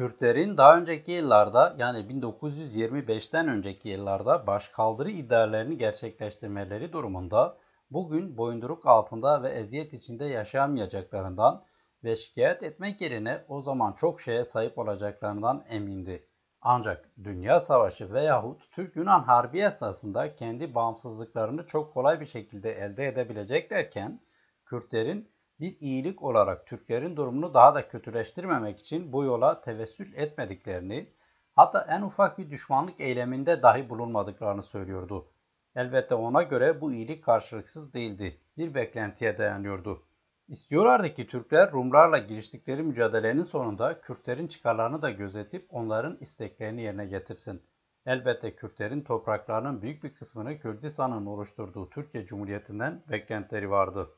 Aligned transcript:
Kürtlerin 0.00 0.56
daha 0.56 0.78
önceki 0.78 1.12
yıllarda 1.12 1.74
yani 1.78 1.98
1925'ten 1.98 3.48
önceki 3.48 3.88
yıllarda 3.88 4.46
başkaldırı 4.46 5.10
iddialarını 5.10 5.74
gerçekleştirmeleri 5.74 6.92
durumunda 6.92 7.56
bugün 7.90 8.38
boyunduruk 8.38 8.86
altında 8.86 9.42
ve 9.42 9.48
eziyet 9.48 9.92
içinde 9.92 10.24
yaşayamayacaklarından 10.24 11.64
ve 12.04 12.16
şikayet 12.16 12.62
etmek 12.62 13.00
yerine 13.00 13.44
o 13.48 13.62
zaman 13.62 13.92
çok 13.92 14.20
şeye 14.20 14.44
sahip 14.44 14.78
olacaklarından 14.78 15.64
emindi. 15.70 16.28
Ancak 16.60 17.10
Dünya 17.24 17.60
Savaşı 17.60 18.12
veyahut 18.12 18.70
Türk-Yunan 18.70 19.22
Harbi 19.22 19.60
esnasında 19.60 20.34
kendi 20.34 20.74
bağımsızlıklarını 20.74 21.66
çok 21.66 21.94
kolay 21.94 22.20
bir 22.20 22.26
şekilde 22.26 22.72
elde 22.72 23.06
edebileceklerken 23.06 24.20
Kürtlerin 24.64 25.30
bir 25.60 25.76
iyilik 25.80 26.22
olarak 26.22 26.66
Türklerin 26.66 27.16
durumunu 27.16 27.54
daha 27.54 27.74
da 27.74 27.88
kötüleştirmemek 27.88 28.80
için 28.80 29.12
bu 29.12 29.24
yola 29.24 29.60
tevessül 29.60 30.14
etmediklerini, 30.14 31.12
hatta 31.52 31.86
en 31.90 32.02
ufak 32.02 32.38
bir 32.38 32.50
düşmanlık 32.50 33.00
eyleminde 33.00 33.62
dahi 33.62 33.90
bulunmadıklarını 33.90 34.62
söylüyordu. 34.62 35.32
Elbette 35.74 36.14
ona 36.14 36.42
göre 36.42 36.80
bu 36.80 36.92
iyilik 36.92 37.24
karşılıksız 37.24 37.94
değildi, 37.94 38.40
bir 38.58 38.74
beklentiye 38.74 39.38
dayanıyordu. 39.38 40.02
İstiyorlardı 40.48 41.14
ki 41.14 41.26
Türkler 41.26 41.72
Rumlarla 41.72 42.18
giriştikleri 42.18 42.82
mücadelenin 42.82 43.42
sonunda 43.42 44.00
Kürtlerin 44.00 44.46
çıkarlarını 44.46 45.02
da 45.02 45.10
gözetip 45.10 45.66
onların 45.70 46.18
isteklerini 46.20 46.82
yerine 46.82 47.06
getirsin. 47.06 47.62
Elbette 48.06 48.56
Kürtlerin 48.56 49.00
topraklarının 49.00 49.82
büyük 49.82 50.04
bir 50.04 50.14
kısmını 50.14 50.58
Kürdistan'ın 50.58 51.26
oluşturduğu 51.26 51.90
Türkiye 51.90 52.26
Cumhuriyeti'nden 52.26 53.02
beklentileri 53.10 53.70
vardı. 53.70 54.10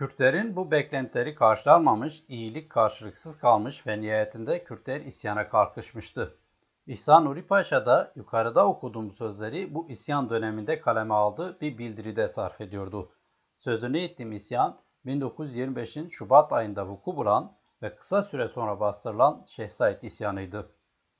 Kürtlerin 0.00 0.56
bu 0.56 0.70
beklentileri 0.70 1.34
karşılanmamış, 1.34 2.22
iyilik 2.28 2.70
karşılıksız 2.70 3.38
kalmış 3.38 3.86
ve 3.86 4.00
nihayetinde 4.00 4.64
Kürtler 4.64 5.00
isyana 5.00 5.48
kalkışmıştı. 5.48 6.38
İhsan 6.86 7.24
Nuri 7.24 7.46
Paşa 7.46 7.86
da 7.86 8.12
yukarıda 8.16 8.66
okuduğum 8.66 9.12
sözleri 9.12 9.74
bu 9.74 9.88
isyan 9.88 10.30
döneminde 10.30 10.80
kaleme 10.80 11.14
aldığı 11.14 11.60
bir 11.60 11.78
bildiride 11.78 12.28
sarf 12.28 12.60
ediyordu. 12.60 13.12
Sözünü 13.58 14.00
ettiğim 14.00 14.32
isyan 14.32 14.78
1925'in 15.06 16.08
Şubat 16.08 16.52
ayında 16.52 16.88
vuku 16.88 17.16
bulan 17.16 17.56
ve 17.82 17.96
kısa 17.96 18.22
süre 18.22 18.48
sonra 18.48 18.80
bastırılan 18.80 19.42
Şeyh 19.48 19.70
Said 19.70 20.02
isyanıydı. 20.02 20.70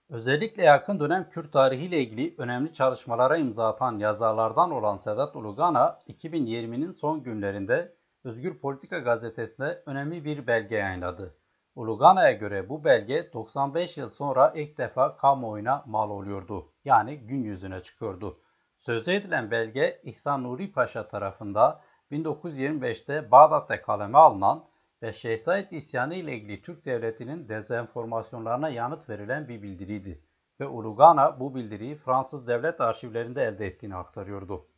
Özellikle 0.09 0.62
yakın 0.62 1.00
dönem 1.00 1.31
Kürt 1.31 1.53
tarihiyle 1.53 2.00
ilgili 2.00 2.34
önemli 2.39 2.72
çalışmalara 2.72 3.37
imza 3.37 3.69
atan 3.69 3.98
yazarlardan 3.98 4.70
olan 4.70 4.97
Sedat 4.97 5.37
Ulugana, 5.37 5.98
2020'nin 6.09 6.92
son 6.92 7.22
günlerinde 7.22 8.00
Özgür 8.25 8.59
Politika 8.59 8.99
gazetesinde 8.99 9.83
önemli 9.87 10.25
bir 10.25 10.47
belge 10.47 10.77
yayınladı. 10.77 11.37
Ulugana'ya 11.75 12.33
göre 12.33 12.69
bu 12.69 12.85
belge 12.85 13.33
95 13.33 13.97
yıl 13.97 14.09
sonra 14.09 14.53
ilk 14.57 14.79
defa 14.79 15.17
kamuoyuna 15.17 15.85
mal 15.87 16.11
oluyordu. 16.11 16.73
Yani 16.85 17.19
gün 17.19 17.43
yüzüne 17.43 17.83
çıkıyordu. 17.83 18.41
Sözde 18.79 19.17
edilen 19.17 19.51
belge 19.51 20.01
İhsan 20.05 20.45
Nuri 20.45 20.73
Paşa 20.73 21.09
tarafından 21.09 21.81
1925'te 22.11 23.31
Bağdat'ta 23.31 23.83
kaleme 23.83 24.19
alınan 24.19 24.65
ve 25.03 25.12
Şeyh 25.12 25.73
isyanı 25.73 26.15
ile 26.15 26.34
ilgili 26.34 26.62
Türk 26.62 26.84
Devleti'nin 26.84 27.49
dezenformasyonlarına 27.49 28.69
yanıt 28.69 29.09
verilen 29.09 29.49
bir 29.49 29.62
bildiriydi 29.62 30.25
ve 30.61 30.67
Ulugana 30.67 31.41
bu 31.41 31.55
bildiriyi 31.55 31.97
Fransız 31.97 32.49
devlet 32.49 32.81
arşivlerinde 32.81 33.43
elde 33.43 33.67
ettiğini 33.67 33.97
aktarıyordu. 33.97 34.70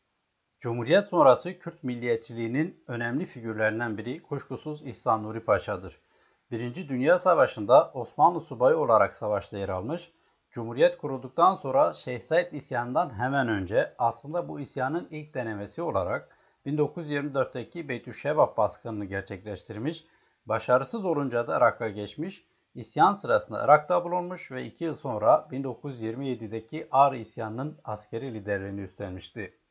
Cumhuriyet 0.63 1.05
sonrası 1.05 1.59
Kürt 1.59 1.85
milliyetçiliğinin 1.85 2.85
önemli 2.87 3.27
figürlerinden 3.27 3.99
biri 3.99 4.23
kuşkusuz 4.23 4.83
İhsan 4.83 5.23
Nuri 5.23 5.45
Paşa'dır. 5.45 6.01
Birinci 6.51 6.89
Dünya 6.89 7.19
Savaşı'nda 7.19 7.91
Osmanlı 7.95 8.41
subayı 8.41 8.77
olarak 8.77 9.15
savaşta 9.15 9.59
yer 9.59 9.69
almış, 9.69 10.13
Cumhuriyet 10.51 10.99
kurulduktan 10.99 11.55
sonra 11.55 11.95
Şeyh 11.95 12.21
Said 12.21 12.53
isyanından 12.53 13.19
hemen 13.19 13.49
önce 13.49 13.95
aslında 13.99 14.49
bu 14.49 14.61
isyanın 14.61 15.09
ilk 15.11 15.35
denemesi 15.35 15.83
olarak 15.83 16.37
1924'teki 16.67 17.89
Beytüşşebap 17.89 18.57
baskınını 18.57 19.05
gerçekleştirmiş, 19.05 20.05
başarısız 20.47 21.05
olunca 21.05 21.49
da 21.49 21.57
Irak'a 21.57 21.89
geçmiş, 21.89 22.47
isyan 22.75 23.15
sırasında 23.15 23.65
Irak'ta 23.65 24.05
bulunmuş 24.05 24.51
ve 24.51 24.65
2 24.65 24.85
yıl 24.85 24.95
sonra 24.95 25.49
1927'deki 25.51 26.89
Ağrı 26.91 27.17
isyanının 27.17 27.79
askeri 27.85 28.35
liderliğini 28.35 28.81
üstlenmişti. 28.81 29.62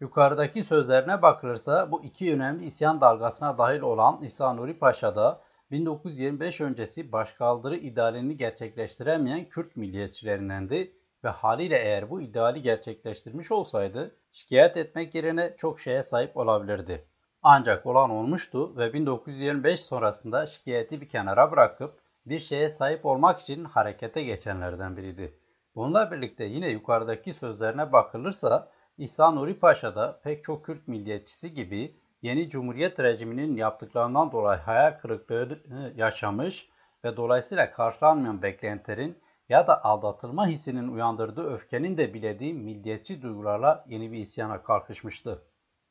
Yukarıdaki 0.00 0.64
sözlerine 0.64 1.22
bakılırsa 1.22 1.92
bu 1.92 2.04
iki 2.04 2.34
önemli 2.34 2.64
isyan 2.64 3.00
dalgasına 3.00 3.58
dahil 3.58 3.80
olan 3.80 4.22
İsa 4.22 4.52
Nuri 4.52 4.78
Paşa 4.78 5.16
da 5.16 5.40
1925 5.70 6.60
öncesi 6.60 7.12
başkaldırı 7.12 7.76
idealini 7.76 8.36
gerçekleştiremeyen 8.36 9.48
Kürt 9.48 9.76
milliyetçilerindendi 9.76 10.92
ve 11.24 11.28
haliyle 11.28 11.78
eğer 11.78 12.10
bu 12.10 12.20
ideali 12.20 12.62
gerçekleştirmiş 12.62 13.52
olsaydı 13.52 14.16
şikayet 14.32 14.76
etmek 14.76 15.14
yerine 15.14 15.54
çok 15.56 15.80
şeye 15.80 16.02
sahip 16.02 16.36
olabilirdi. 16.36 17.04
Ancak 17.42 17.86
olan 17.86 18.10
olmuştu 18.10 18.76
ve 18.76 18.92
1925 18.92 19.80
sonrasında 19.80 20.46
şikayeti 20.46 21.00
bir 21.00 21.08
kenara 21.08 21.52
bırakıp 21.52 22.00
bir 22.26 22.40
şeye 22.40 22.70
sahip 22.70 23.06
olmak 23.06 23.40
için 23.40 23.64
harekete 23.64 24.22
geçenlerden 24.22 24.96
biriydi. 24.96 25.38
Bununla 25.74 26.10
birlikte 26.10 26.44
yine 26.44 26.68
yukarıdaki 26.68 27.34
sözlerine 27.34 27.92
bakılırsa 27.92 28.68
İhsan 28.98 29.36
Nuri 29.36 29.58
Paşa 29.58 29.94
da 29.96 30.20
pek 30.22 30.44
çok 30.44 30.64
Kürt 30.64 30.88
milliyetçisi 30.88 31.54
gibi 31.54 31.94
yeni 32.22 32.48
Cumhuriyet 32.48 33.00
rejiminin 33.00 33.56
yaptıklarından 33.56 34.32
dolayı 34.32 34.60
hayal 34.60 34.98
kırıklığı 34.98 35.58
yaşamış 35.96 36.68
ve 37.04 37.16
dolayısıyla 37.16 37.72
karşılanmayan 37.72 38.42
beklentilerin 38.42 39.18
ya 39.48 39.66
da 39.66 39.84
aldatılma 39.84 40.46
hissinin 40.46 40.88
uyandırdığı 40.88 41.52
öfkenin 41.52 41.98
de 41.98 42.14
bilediği 42.14 42.54
milliyetçi 42.54 43.22
duygularla 43.22 43.84
yeni 43.88 44.12
bir 44.12 44.18
isyana 44.18 44.62
kalkışmıştı. 44.62 45.42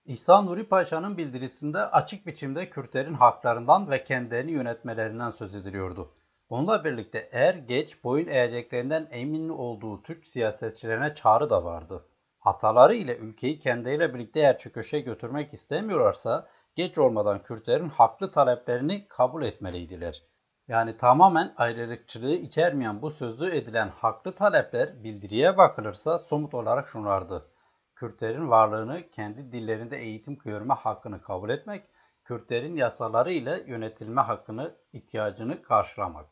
İhsan 0.05 0.45
Nuri 0.45 0.63
Paşa'nın 0.63 1.17
bildirisinde 1.17 1.79
açık 1.79 2.25
biçimde 2.25 2.69
Kürtlerin 2.69 3.13
haklarından 3.13 3.91
ve 3.91 4.03
kendilerini 4.03 4.51
yönetmelerinden 4.51 5.31
söz 5.31 5.55
ediliyordu. 5.55 6.11
Bununla 6.49 6.83
birlikte 6.83 7.29
er 7.31 7.55
geç 7.55 8.03
boyun 8.03 8.27
eğeceklerinden 8.27 9.07
emin 9.11 9.49
olduğu 9.49 10.03
Türk 10.03 10.27
siyasetçilerine 10.27 11.15
çağrı 11.15 11.49
da 11.49 11.63
vardı 11.63 12.05
hataları 12.47 12.95
ile 12.95 13.17
ülkeyi 13.17 13.59
kendiyle 13.59 14.13
birlikte 14.13 14.39
eğer 14.39 14.57
çöküşe 14.57 14.99
götürmek 14.99 15.53
istemiyorlarsa 15.53 16.47
geç 16.75 16.97
olmadan 16.97 17.43
Kürtlerin 17.43 17.89
haklı 17.89 18.31
taleplerini 18.31 19.07
kabul 19.07 19.43
etmeliydiler. 19.43 20.23
Yani 20.67 20.97
tamamen 20.97 21.53
ayrılıkçılığı 21.57 22.35
içermeyen 22.35 23.01
bu 23.01 23.11
sözü 23.11 23.55
edilen 23.55 23.89
haklı 23.89 24.35
talepler 24.35 25.03
bildiriye 25.03 25.57
bakılırsa 25.57 26.19
somut 26.19 26.53
olarak 26.53 26.87
şunlardı. 26.87 27.51
Kürtlerin 27.95 28.49
varlığını 28.49 29.09
kendi 29.11 29.51
dillerinde 29.51 29.97
eğitim 29.97 30.37
görme 30.37 30.73
hakkını 30.73 31.21
kabul 31.21 31.49
etmek, 31.49 31.89
Kürtlerin 32.23 32.75
yasaları 32.75 33.31
ile 33.31 33.63
yönetilme 33.67 34.21
hakkını, 34.21 34.75
ihtiyacını 34.93 35.61
karşılamak. 35.61 36.25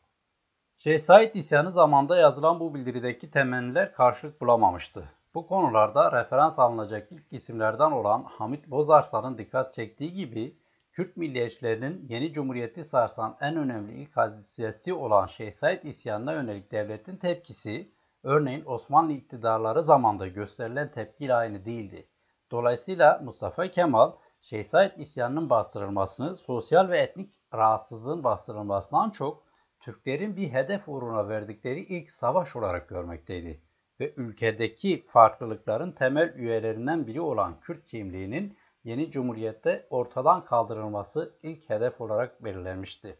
Şeyh 0.78 0.98
Said 0.98 1.34
isyanı 1.34 1.72
zamanında 1.72 2.16
yazılan 2.16 2.60
bu 2.60 2.74
bildirideki 2.74 3.30
temenniler 3.30 3.92
karşılık 3.92 4.40
bulamamıştı. 4.40 5.15
Bu 5.36 5.46
konularda 5.46 6.12
referans 6.12 6.58
alınacak 6.58 7.12
ilk 7.12 7.32
isimlerden 7.32 7.90
olan 7.90 8.22
Hamit 8.22 8.70
Bozarsan'ın 8.70 9.38
dikkat 9.38 9.72
çektiği 9.72 10.12
gibi 10.12 10.58
Kürt 10.92 11.16
milliyetçilerinin 11.16 12.06
yeni 12.08 12.32
cumhuriyeti 12.32 12.84
sarsan 12.84 13.36
en 13.40 13.56
önemli 13.56 13.92
ilk 13.92 14.16
hadisesi 14.16 14.94
olan 14.94 15.26
Şeyh 15.26 15.52
Said 15.52 15.82
isyanına 15.82 16.32
yönelik 16.32 16.72
devletin 16.72 17.16
tepkisi, 17.16 17.92
örneğin 18.22 18.64
Osmanlı 18.66 19.12
iktidarları 19.12 19.82
zamanında 19.82 20.26
gösterilen 20.26 20.90
tepkiyle 20.90 21.34
aynı 21.34 21.64
değildi. 21.64 22.08
Dolayısıyla 22.50 23.20
Mustafa 23.24 23.66
Kemal, 23.66 24.12
Şeyh 24.40 24.64
Said 24.64 24.92
isyanının 24.96 25.50
bastırılmasını 25.50 26.36
sosyal 26.36 26.88
ve 26.88 26.98
etnik 26.98 27.30
rahatsızlığın 27.54 28.24
bastırılmasından 28.24 29.10
çok 29.10 29.44
Türklerin 29.80 30.36
bir 30.36 30.52
hedef 30.52 30.88
uğruna 30.88 31.28
verdikleri 31.28 31.80
ilk 31.80 32.10
savaş 32.10 32.56
olarak 32.56 32.88
görmekteydi 32.88 33.65
ve 34.00 34.14
ülkedeki 34.16 35.06
farklılıkların 35.06 35.92
temel 35.92 36.34
üyelerinden 36.34 37.06
biri 37.06 37.20
olan 37.20 37.60
Kürt 37.60 37.84
kimliğinin 37.84 38.56
yeni 38.84 39.10
cumhuriyette 39.10 39.86
ortadan 39.90 40.44
kaldırılması 40.44 41.34
ilk 41.42 41.70
hedef 41.70 42.00
olarak 42.00 42.44
belirlenmişti. 42.44 43.18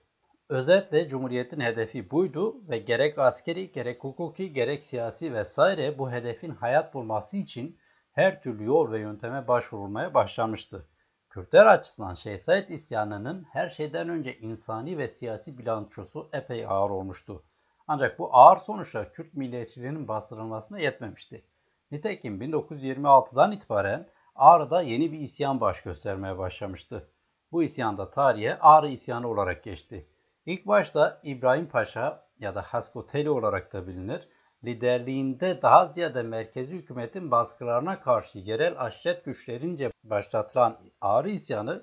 Özetle 0.48 1.08
Cumhuriyet'in 1.08 1.60
hedefi 1.60 2.10
buydu 2.10 2.68
ve 2.68 2.78
gerek 2.78 3.18
askeri, 3.18 3.72
gerek 3.72 4.04
hukuki, 4.04 4.52
gerek 4.52 4.84
siyasi 4.84 5.34
vesaire 5.34 5.98
bu 5.98 6.10
hedefin 6.10 6.50
hayat 6.50 6.94
bulması 6.94 7.36
için 7.36 7.78
her 8.12 8.42
türlü 8.42 8.64
yol 8.64 8.92
ve 8.92 8.98
yönteme 8.98 9.48
başvurulmaya 9.48 10.14
başlamıştı. 10.14 10.88
Kürtler 11.30 11.66
açısından 11.66 12.14
Şeyh 12.14 12.38
Said 12.38 12.68
isyanının 12.68 13.46
her 13.52 13.70
şeyden 13.70 14.08
önce 14.08 14.38
insani 14.38 14.98
ve 14.98 15.08
siyasi 15.08 15.58
bilançosu 15.58 16.28
epey 16.32 16.66
ağır 16.66 16.90
olmuştu. 16.90 17.44
Ancak 17.88 18.18
bu 18.18 18.28
ağır 18.32 18.56
sonuçlar 18.56 19.12
Kürt 19.12 19.34
milliyetçiliğinin 19.34 20.08
bastırılmasına 20.08 20.78
yetmemişti. 20.78 21.44
Nitekim 21.90 22.40
1926'dan 22.40 23.52
itibaren 23.52 24.08
Ağrı'da 24.34 24.82
yeni 24.82 25.12
bir 25.12 25.18
isyan 25.18 25.60
baş 25.60 25.82
göstermeye 25.82 26.38
başlamıştı. 26.38 27.08
Bu 27.52 27.62
isyan 27.62 27.98
da 27.98 28.10
tarihe 28.10 28.58
Ağrı 28.58 28.88
isyanı 28.88 29.28
olarak 29.28 29.64
geçti. 29.64 30.08
İlk 30.46 30.66
başta 30.66 31.20
İbrahim 31.22 31.68
Paşa 31.68 32.26
ya 32.38 32.54
da 32.54 32.62
Haskoteli 32.62 33.30
olarak 33.30 33.72
da 33.72 33.86
bilinir, 33.86 34.28
liderliğinde 34.64 35.62
daha 35.62 35.86
ziyade 35.86 36.22
merkezi 36.22 36.72
hükümetin 36.72 37.30
baskılarına 37.30 38.00
karşı 38.00 38.38
yerel 38.38 38.80
aşiret 38.80 39.24
güçlerince 39.24 39.90
başlatılan 40.04 40.80
Ağrı 41.00 41.30
isyanı 41.30 41.82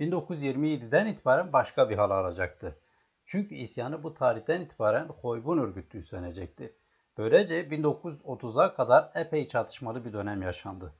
1927'den 0.00 1.06
itibaren 1.06 1.52
başka 1.52 1.90
bir 1.90 1.96
hal 1.96 2.10
alacaktı. 2.10 2.78
Çünkü 3.26 3.54
isyanı 3.54 4.02
bu 4.02 4.14
tarihten 4.14 4.60
itibaren 4.60 5.08
Hoybun 5.08 5.58
örgütü 5.58 5.98
üstlenecekti. 5.98 6.76
Böylece 7.18 7.60
1930'a 7.60 8.74
kadar 8.74 9.10
epey 9.14 9.48
çatışmalı 9.48 10.04
bir 10.04 10.12
dönem 10.12 10.42
yaşandı. 10.42 10.92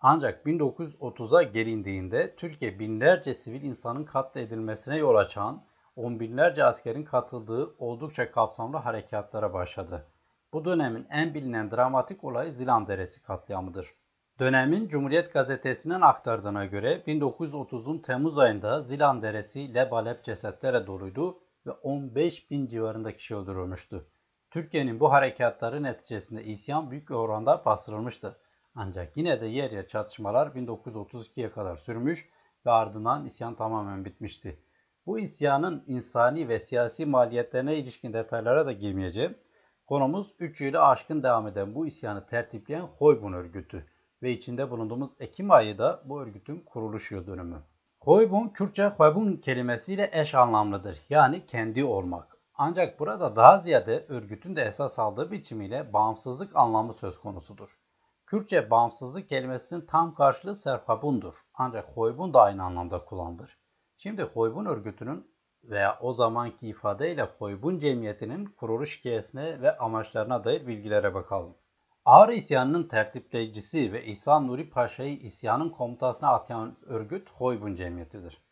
Ancak 0.00 0.46
1930'a 0.46 1.42
gelindiğinde 1.42 2.36
Türkiye 2.36 2.78
binlerce 2.78 3.34
sivil 3.34 3.62
insanın 3.62 4.04
katledilmesine 4.04 4.96
yol 4.96 5.14
açan, 5.14 5.64
on 5.96 6.20
binlerce 6.20 6.64
askerin 6.64 7.04
katıldığı 7.04 7.74
oldukça 7.78 8.30
kapsamlı 8.30 8.76
harekatlara 8.76 9.52
başladı. 9.52 10.06
Bu 10.52 10.64
dönemin 10.64 11.06
en 11.10 11.34
bilinen 11.34 11.70
dramatik 11.70 12.24
olayı 12.24 12.52
Zilan 12.52 12.86
Deresi 12.86 13.22
katliamıdır. 13.22 13.94
Dönemin 14.38 14.88
Cumhuriyet 14.88 15.32
Gazetesi'nin 15.32 16.00
aktardığına 16.00 16.64
göre 16.64 17.02
1930'un 17.06 17.98
Temmuz 17.98 18.38
ayında 18.38 18.80
Zilan 18.80 19.22
Deresi 19.22 19.74
lebalep 19.74 20.24
cesetlerle 20.24 20.86
doluydu 20.86 21.41
ve 21.66 21.70
15 21.70 22.50
bin 22.50 22.66
civarında 22.66 23.16
kişi 23.16 23.36
öldürülmüştü. 23.36 24.06
Türkiye'nin 24.50 25.00
bu 25.00 25.12
harekatları 25.12 25.82
neticesinde 25.82 26.44
isyan 26.44 26.90
büyük 26.90 27.10
oranda 27.10 27.64
bastırılmıştı. 27.64 28.38
Ancak 28.74 29.16
yine 29.16 29.40
de 29.40 29.46
yer 29.46 29.70
yer 29.70 29.88
çatışmalar 29.88 30.46
1932'ye 30.46 31.50
kadar 31.50 31.76
sürmüş 31.76 32.28
ve 32.66 32.70
ardından 32.70 33.26
isyan 33.26 33.54
tamamen 33.54 34.04
bitmişti. 34.04 34.62
Bu 35.06 35.18
isyanın 35.18 35.84
insani 35.86 36.48
ve 36.48 36.60
siyasi 36.60 37.06
maliyetlerine 37.06 37.76
ilişkin 37.76 38.12
detaylara 38.12 38.66
da 38.66 38.72
girmeyeceğim. 38.72 39.38
Konumuz 39.86 40.34
3 40.38 40.60
yılı 40.60 40.82
aşkın 40.82 41.22
devam 41.22 41.46
eden 41.46 41.74
bu 41.74 41.86
isyanı 41.86 42.26
tertipleyen 42.26 42.82
Hoybun 42.82 43.32
örgütü 43.32 43.86
ve 44.22 44.32
içinde 44.32 44.70
bulunduğumuz 44.70 45.16
Ekim 45.20 45.50
ayı 45.50 45.78
da 45.78 46.02
bu 46.04 46.22
örgütün 46.22 46.60
kuruluş 46.60 47.12
yıl 47.12 47.26
dönümü. 47.26 47.62
Hoybun, 48.04 48.48
Kürtçe 48.48 48.86
Hoybun 48.86 49.36
kelimesiyle 49.36 50.10
eş 50.12 50.34
anlamlıdır. 50.34 50.98
Yani 51.10 51.46
kendi 51.46 51.84
olmak. 51.84 52.36
Ancak 52.54 53.00
burada 53.00 53.36
daha 53.36 53.58
ziyade 53.58 54.06
örgütün 54.08 54.56
de 54.56 54.62
esas 54.62 54.98
aldığı 54.98 55.30
biçimiyle 55.30 55.92
bağımsızlık 55.92 56.56
anlamı 56.56 56.94
söz 56.94 57.18
konusudur. 57.18 57.78
Kürtçe 58.26 58.70
bağımsızlık 58.70 59.28
kelimesinin 59.28 59.86
tam 59.86 60.14
karşılığı 60.14 60.56
serhabundur. 60.56 61.34
Ancak 61.54 61.96
Hoybun 61.96 62.34
da 62.34 62.42
aynı 62.42 62.64
anlamda 62.64 63.04
kullanılır. 63.04 63.58
Şimdi 63.96 64.22
Hoybun 64.22 64.64
örgütünün 64.64 65.34
veya 65.64 65.98
o 66.00 66.12
zamanki 66.12 66.68
ifadeyle 66.68 67.22
Hoybun 67.22 67.78
cemiyetinin 67.78 68.46
kuruluş 68.46 68.98
hikayesine 68.98 69.60
ve 69.62 69.78
amaçlarına 69.78 70.44
dair 70.44 70.66
bilgilere 70.66 71.14
bakalım. 71.14 71.54
Ağrı 72.04 72.34
isyanının 72.34 72.88
tertipleyicisi 72.88 73.92
ve 73.92 74.04
İhsan 74.04 74.48
Nuri 74.48 74.70
Paşa'yı 74.70 75.16
isyanın 75.16 75.68
komutasına 75.68 76.28
atayan 76.28 76.76
örgüt 76.86 77.28
Hoybun 77.30 77.74
Cemiyeti'dir. 77.74 78.42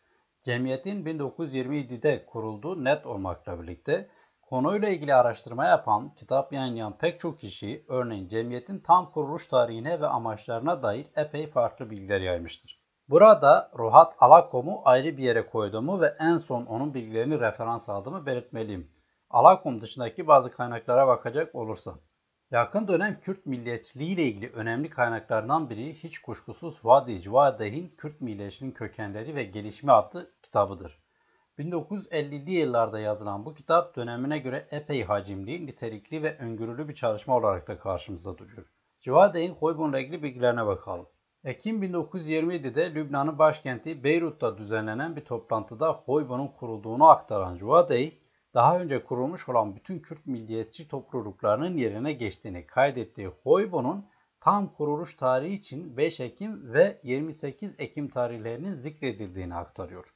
Cemiyetin 0.43 1.05
1927'de 1.05 2.25
kurulduğu 2.25 2.83
net 2.83 3.05
olmakla 3.05 3.61
birlikte 3.61 4.09
konuyla 4.41 4.89
ilgili 4.89 5.13
araştırma 5.13 5.65
yapan, 5.65 6.13
kitap 6.15 6.53
yayınlayan 6.53 6.97
pek 6.97 7.19
çok 7.19 7.39
kişi 7.39 7.85
örneğin 7.87 8.27
cemiyetin 8.27 8.79
tam 8.79 9.11
kuruluş 9.11 9.47
tarihine 9.47 10.01
ve 10.01 10.07
amaçlarına 10.07 10.83
dair 10.83 11.07
epey 11.15 11.47
farklı 11.47 11.89
bilgiler 11.89 12.21
yaymıştır. 12.21 12.81
Burada 13.09 13.71
Ruhat 13.77 14.15
Alakom'u 14.19 14.81
ayrı 14.85 15.17
bir 15.17 15.23
yere 15.23 15.49
koyduğumu 15.49 16.01
ve 16.01 16.15
en 16.19 16.37
son 16.37 16.65
onun 16.65 16.93
bilgilerini 16.93 17.39
referans 17.39 17.89
aldığımı 17.89 18.25
belirtmeliyim. 18.25 18.91
Alakom 19.29 19.81
dışındaki 19.81 20.27
bazı 20.27 20.51
kaynaklara 20.51 21.07
bakacak 21.07 21.55
olursam. 21.55 21.99
Yakın 22.51 22.87
dönem 22.87 23.19
Kürt 23.21 23.45
milliyetçiliği 23.45 24.09
ile 24.09 24.23
ilgili 24.23 24.51
önemli 24.51 24.89
kaynaklardan 24.89 25.69
biri 25.69 25.93
hiç 25.93 26.19
kuşkusuz 26.19 26.75
Vadi 26.83 27.21
Civadeh'in 27.21 27.95
Kürt 27.97 28.21
milliyetçiliğinin 28.21 28.75
kökenleri 28.75 29.35
ve 29.35 29.43
gelişimi 29.43 29.91
adlı 29.91 30.31
kitabıdır. 30.41 30.99
1950'li 31.59 32.51
yıllarda 32.51 32.99
yazılan 32.99 33.45
bu 33.45 33.53
kitap 33.53 33.95
dönemine 33.95 34.39
göre 34.39 34.67
epey 34.71 35.03
hacimli, 35.03 35.65
nitelikli 35.65 36.23
ve 36.23 36.37
öngörülü 36.37 36.89
bir 36.89 36.93
çalışma 36.93 37.37
olarak 37.37 37.67
da 37.67 37.79
karşımıza 37.79 38.37
duruyor. 38.37 38.67
Civadeh'in 38.99 39.53
Hoybun'la 39.53 39.99
ilgili 39.99 40.23
bilgilerine 40.23 40.65
bakalım. 40.65 41.07
Ekim 41.43 41.83
1927'de 41.83 42.95
Lübnan'ın 42.95 43.39
başkenti 43.39 44.03
Beyrut'ta 44.03 44.57
düzenlenen 44.57 45.15
bir 45.15 45.25
toplantıda 45.25 45.91
Hoybun'un 45.91 46.47
kurulduğunu 46.47 47.07
aktaran 47.07 47.57
Civadeh, 47.57 48.11
daha 48.53 48.79
önce 48.79 49.03
kurulmuş 49.03 49.49
olan 49.49 49.75
bütün 49.75 49.99
Kürt 49.99 50.25
milliyetçi 50.25 50.87
topluluklarının 50.87 51.77
yerine 51.77 52.13
geçtiğini 52.13 52.67
kaydettiği 52.67 53.27
Hoybo'nun 53.27 54.05
tam 54.39 54.73
kuruluş 54.73 55.15
tarihi 55.15 55.53
için 55.53 55.97
5 55.97 56.19
Ekim 56.19 56.73
ve 56.73 57.01
28 57.03 57.75
Ekim 57.77 58.09
tarihlerinin 58.09 58.79
zikredildiğini 58.79 59.55
aktarıyor. 59.55 60.13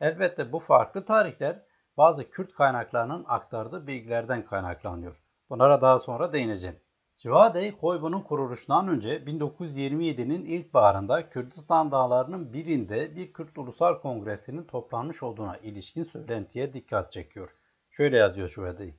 Elbette 0.00 0.52
bu 0.52 0.58
farklı 0.58 1.04
tarihler 1.04 1.62
bazı 1.96 2.30
Kürt 2.30 2.54
kaynaklarının 2.54 3.24
aktardığı 3.28 3.86
bilgilerden 3.86 4.44
kaynaklanıyor. 4.46 5.22
Bunlara 5.50 5.82
daha 5.82 5.98
sonra 5.98 6.32
değineceğim. 6.32 6.76
Civadey, 7.16 7.72
Hoybo'nun 7.72 8.20
kuruluşundan 8.20 8.88
önce 8.88 9.16
1927'nin 9.16 10.44
ilk 10.44 10.74
baharında 10.74 11.30
Kürdistan 11.30 11.92
dağlarının 11.92 12.52
birinde 12.52 13.16
bir 13.16 13.32
Kürt 13.32 13.58
Ulusal 13.58 14.00
Kongresi'nin 14.00 14.64
toplanmış 14.64 15.22
olduğuna 15.22 15.56
ilişkin 15.56 16.04
söylentiye 16.04 16.72
dikkat 16.72 17.12
çekiyor. 17.12 17.54
Şöyle 17.92 18.18
yazıyor 18.18 18.48
Şüvedi. 18.48 18.94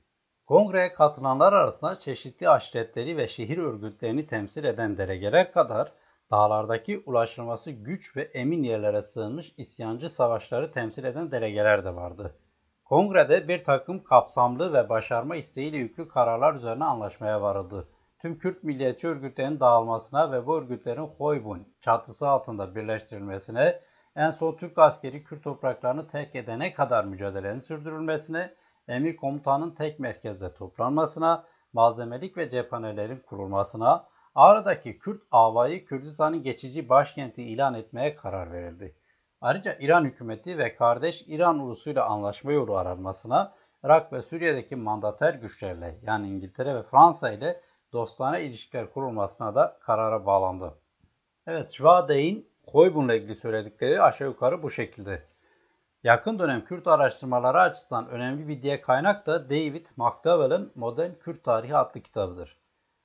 Kongreye 0.46 0.92
katılanlar 0.92 1.52
arasında 1.52 1.98
çeşitli 1.98 2.48
aşiretleri 2.48 3.16
ve 3.16 3.28
şehir 3.28 3.58
örgütlerini 3.58 4.26
temsil 4.26 4.64
eden 4.64 4.98
delegeler 4.98 5.52
kadar 5.52 5.92
dağlardaki 6.30 7.02
ulaşılması 7.06 7.70
güç 7.70 8.16
ve 8.16 8.22
emin 8.22 8.62
yerlere 8.62 9.02
sığınmış 9.02 9.54
isyancı 9.56 10.08
savaşları 10.08 10.72
temsil 10.72 11.04
eden 11.04 11.30
delegeler 11.30 11.84
de 11.84 11.94
vardı. 11.94 12.34
Kongrede 12.84 13.48
bir 13.48 13.64
takım 13.64 14.04
kapsamlı 14.04 14.72
ve 14.72 14.88
başarma 14.88 15.36
isteğiyle 15.36 15.76
yüklü 15.76 16.08
kararlar 16.08 16.54
üzerine 16.54 16.84
anlaşmaya 16.84 17.42
varıldı. 17.42 17.88
Tüm 18.18 18.38
Kürt 18.38 18.64
milliyetçi 18.64 19.08
örgütlerin 19.08 19.60
dağılmasına 19.60 20.32
ve 20.32 20.46
bu 20.46 20.58
örgütlerin 20.58 21.06
Hoybun 21.18 21.68
çatısı 21.80 22.28
altında 22.28 22.74
birleştirilmesine, 22.74 23.80
en 24.16 24.30
son 24.30 24.56
Türk 24.56 24.78
askeri 24.78 25.24
Kürt 25.24 25.44
topraklarını 25.44 26.08
terk 26.08 26.34
edene 26.34 26.74
kadar 26.74 27.04
mücadelenin 27.04 27.58
sürdürülmesine 27.58 28.54
emir 28.88 29.16
komutanın 29.16 29.70
tek 29.70 29.98
merkezde 29.98 30.54
toplanmasına, 30.54 31.44
malzemelik 31.72 32.36
ve 32.36 32.50
cephanelerin 32.50 33.20
kurulmasına, 33.20 34.08
Ağrı'daki 34.34 34.98
Kürt 34.98 35.22
avayı 35.30 35.84
Kürdistan'ın 35.84 36.42
geçici 36.42 36.88
başkenti 36.88 37.42
ilan 37.42 37.74
etmeye 37.74 38.16
karar 38.16 38.52
verildi. 38.52 38.96
Ayrıca 39.40 39.76
İran 39.80 40.04
hükümeti 40.04 40.58
ve 40.58 40.74
kardeş 40.74 41.24
İran 41.26 41.58
ulusuyla 41.58 42.06
anlaşma 42.06 42.52
yolu 42.52 42.76
aranmasına, 42.76 43.54
Irak 43.84 44.12
ve 44.12 44.22
Suriye'deki 44.22 44.76
mandater 44.76 45.34
güçlerle 45.34 45.98
yani 46.02 46.28
İngiltere 46.28 46.74
ve 46.74 46.82
Fransa 46.82 47.32
ile 47.32 47.60
dostane 47.92 48.42
ilişkiler 48.42 48.92
kurulmasına 48.92 49.54
da 49.54 49.78
karara 49.80 50.26
bağlandı. 50.26 50.78
Evet, 51.46 51.70
Schwade'in 51.70 52.48
Koybun'la 52.66 53.14
ilgili 53.14 53.34
söyledikleri 53.34 54.02
aşağı 54.02 54.28
yukarı 54.28 54.62
bu 54.62 54.70
şekilde. 54.70 55.22
Yakın 56.04 56.38
dönem 56.38 56.64
Kürt 56.64 56.86
araştırmaları 56.86 57.60
açısından 57.60 58.08
önemli 58.08 58.48
bir 58.48 58.62
diğer 58.62 58.82
kaynak 58.82 59.26
da 59.26 59.50
David 59.50 59.86
McDowell'ın 59.96 60.72
Modern 60.74 61.12
Kürt 61.14 61.44
Tarihi 61.44 61.76
adlı 61.76 62.00
kitabıdır. 62.00 62.58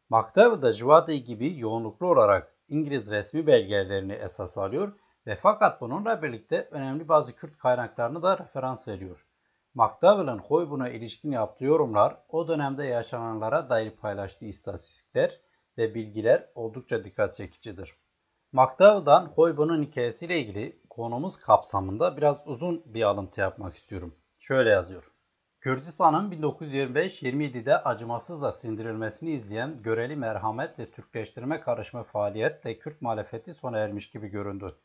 McDowell 0.10 0.62
da 0.62 0.74
Civadi 0.74 1.24
gibi 1.24 1.60
yoğunluklu 1.60 2.08
olarak 2.08 2.56
İngiliz 2.68 3.12
resmi 3.12 3.48
belgelerini 3.48 4.13
esas 4.13 4.58
alıyor 4.58 4.94
ve 5.27 5.36
fakat 5.36 5.82
bununla 5.82 6.22
birlikte 6.22 6.68
önemli 6.72 7.08
bazı 7.08 7.36
Kürt 7.36 7.58
kaynaklarını 7.58 8.22
da 8.22 8.38
referans 8.38 8.88
veriyor. 8.88 9.25
McDowell'ın 9.74 10.39
Hoybun'a 10.39 10.89
ilişkin 10.89 11.32
yaptığı 11.32 11.65
yorumlar 11.65 12.18
o 12.29 12.48
dönemde 12.48 12.84
yaşananlara 12.84 13.70
dair 13.70 13.91
paylaştığı 13.91 14.46
istatistikler 14.46 15.39
ve 15.77 15.96
bilgiler 15.96 16.50
oldukça 16.56 17.03
dikkat 17.03 17.34
çekicidir. 17.34 17.96
McDowell'dan 18.51 19.25
Hoybun'un 19.25 19.84
hikayesiyle 19.84 20.39
ilgili 20.39 20.82
konumuz 21.00 21.38
kapsamında 21.38 22.18
biraz 22.18 22.38
uzun 22.46 22.84
bir 22.86 23.03
alıntı 23.03 23.41
yapmak 23.41 23.75
istiyorum. 23.75 24.15
Şöyle 24.39 24.70
yazıyor. 24.70 25.12
Kürdistan'ın 25.60 26.32
1925-27'de 26.32 27.77
acımasızca 27.77 28.51
sindirilmesini 28.51 29.32
izleyen 29.32 29.82
göreli 29.82 30.15
merhamet 30.15 30.79
ve 30.79 30.91
Türkleştirme 30.91 31.62
karışma 31.62 32.03
faaliyetle 32.03 32.79
Kürt 32.79 33.01
muhalefeti 33.01 33.53
sona 33.53 33.77
ermiş 33.77 34.10
gibi 34.10 34.27
göründü. 34.27 34.75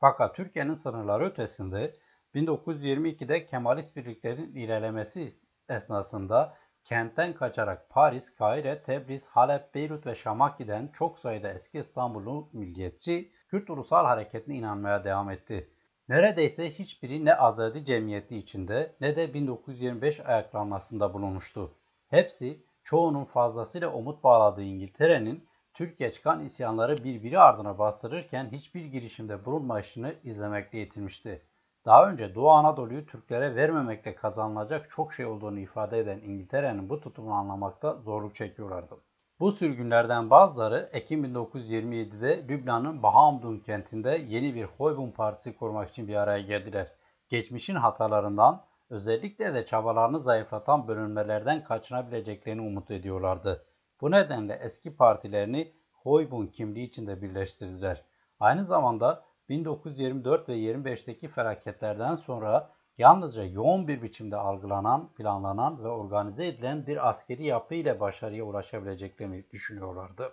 Fakat 0.00 0.36
Türkiye'nin 0.36 0.74
sınırları 0.74 1.24
ötesinde 1.24 1.96
1922'de 2.34 3.46
Kemalist 3.46 3.96
birliklerin 3.96 4.54
ilerlemesi 4.54 5.38
esnasında 5.68 6.56
kentten 6.84 7.34
kaçarak 7.34 7.90
Paris, 7.90 8.34
Kahire, 8.34 8.82
Tebriz, 8.82 9.28
Halep, 9.28 9.74
Beyrut 9.74 10.06
ve 10.06 10.14
Şam'a 10.14 10.56
giden 10.58 10.90
çok 10.92 11.18
sayıda 11.18 11.52
eski 11.52 11.78
İstanbullu 11.78 12.48
milliyetçi 12.52 13.32
Kürt 13.48 13.70
Ulusal 13.70 14.04
Hareketi'ne 14.04 14.54
inanmaya 14.54 15.04
devam 15.04 15.30
etti. 15.30 15.70
Neredeyse 16.08 16.70
hiçbiri 16.70 17.24
ne 17.24 17.34
Azadi 17.34 17.84
Cemiyeti 17.84 18.36
içinde 18.36 18.96
ne 19.00 19.16
de 19.16 19.34
1925 19.34 20.20
ayaklanmasında 20.20 21.14
bulunmuştu. 21.14 21.74
Hepsi 22.08 22.64
çoğunun 22.82 23.24
fazlasıyla 23.24 23.92
umut 23.92 24.24
bağladığı 24.24 24.62
İngiltere'nin 24.62 25.48
Türkiye 25.74 26.10
çıkan 26.10 26.44
isyanları 26.44 27.04
birbiri 27.04 27.38
ardına 27.38 27.78
bastırırken 27.78 28.48
hiçbir 28.52 28.84
girişimde 28.84 29.44
bulunmayışını 29.44 30.14
izlemekle 30.24 30.78
yetinmişti. 30.78 31.42
Daha 31.86 32.10
önce 32.10 32.34
Doğu 32.34 32.50
Anadolu'yu 32.50 33.06
Türklere 33.06 33.56
vermemekle 33.56 34.14
kazanılacak 34.14 34.90
çok 34.90 35.12
şey 35.12 35.26
olduğunu 35.26 35.58
ifade 35.58 35.98
eden 35.98 36.18
İngiltere'nin 36.18 36.88
bu 36.88 37.00
tutumunu 37.00 37.34
anlamakta 37.34 37.94
zorluk 37.94 38.34
çekiyorlardı. 38.34 38.94
Bu 39.40 39.52
sürgünlerden 39.52 40.30
bazıları 40.30 40.90
Ekim 40.92 41.24
1927'de 41.24 42.48
Lübnan'ın 42.48 43.02
Bahamdun 43.02 43.58
kentinde 43.58 44.24
yeni 44.28 44.54
bir 44.54 44.64
Hoybun 44.64 45.10
Partisi 45.10 45.56
kurmak 45.56 45.90
için 45.90 46.08
bir 46.08 46.14
araya 46.14 46.40
geldiler. 46.40 46.92
Geçmişin 47.28 47.74
hatalarından 47.74 48.64
özellikle 48.90 49.54
de 49.54 49.64
çabalarını 49.64 50.20
zayıflatan 50.20 50.88
bölünmelerden 50.88 51.64
kaçınabileceklerini 51.64 52.62
umut 52.62 52.90
ediyorlardı. 52.90 53.66
Bu 54.00 54.10
nedenle 54.10 54.52
eski 54.52 54.96
partilerini 54.96 55.72
Hoybun 55.92 56.46
kimliği 56.46 56.88
içinde 56.88 57.22
birleştirdiler. 57.22 58.04
Aynı 58.40 58.64
zamanda 58.64 59.24
1924 59.48 60.48
ve 60.48 60.56
25'teki 60.56 61.28
felaketlerden 61.28 62.14
sonra 62.14 62.70
yalnızca 62.98 63.44
yoğun 63.44 63.88
bir 63.88 64.02
biçimde 64.02 64.36
algılanan, 64.36 65.12
planlanan 65.12 65.84
ve 65.84 65.88
organize 65.88 66.46
edilen 66.46 66.86
bir 66.86 67.08
askeri 67.08 67.46
yapı 67.46 67.74
ile 67.74 68.00
başarıya 68.00 68.44
ulaşabileceklerini 68.44 69.50
düşünüyorlardı. 69.50 70.32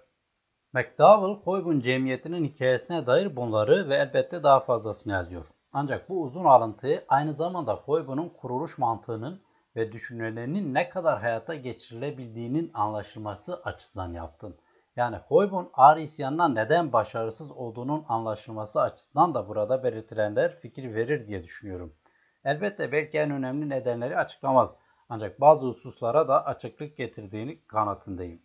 McDowell, 0.73 1.43
Hoybun 1.43 1.79
cemiyetinin 1.79 2.43
hikayesine 2.43 3.07
dair 3.07 3.35
bunları 3.35 3.89
ve 3.89 3.95
elbette 3.95 4.43
daha 4.43 4.59
fazlasını 4.59 5.13
yazıyor. 5.13 5.45
Ancak 5.73 6.09
bu 6.09 6.21
uzun 6.21 6.45
alıntıyı 6.45 7.05
aynı 7.07 7.33
zamanda 7.33 7.73
Hoybun'un 7.73 8.29
kuruluş 8.29 8.77
mantığının 8.77 9.41
ve 9.75 9.91
düşüncelerinin 9.91 10.73
ne 10.73 10.89
kadar 10.89 11.19
hayata 11.21 11.55
geçirilebildiğinin 11.55 12.71
anlaşılması 12.73 13.61
açısından 13.63 14.13
yaptım. 14.13 14.57
Yani 14.95 15.15
Hoybun 15.15 15.69
ağır 15.73 15.97
isyanından 15.97 16.55
neden 16.55 16.93
başarısız 16.93 17.51
olduğunun 17.51 18.05
anlaşılması 18.07 18.81
açısından 18.81 19.33
da 19.33 19.47
burada 19.47 19.83
belirtilenler 19.83 20.59
fikir 20.59 20.95
verir 20.95 21.27
diye 21.27 21.43
düşünüyorum. 21.43 21.95
Elbette 22.43 22.91
belki 22.91 23.17
en 23.17 23.31
önemli 23.31 23.69
nedenleri 23.69 24.17
açıklamaz. 24.17 24.75
Ancak 25.09 25.41
bazı 25.41 25.65
hususlara 25.65 26.27
da 26.27 26.45
açıklık 26.45 26.97
getirdiğini 26.97 27.67
kanatındayım. 27.67 28.41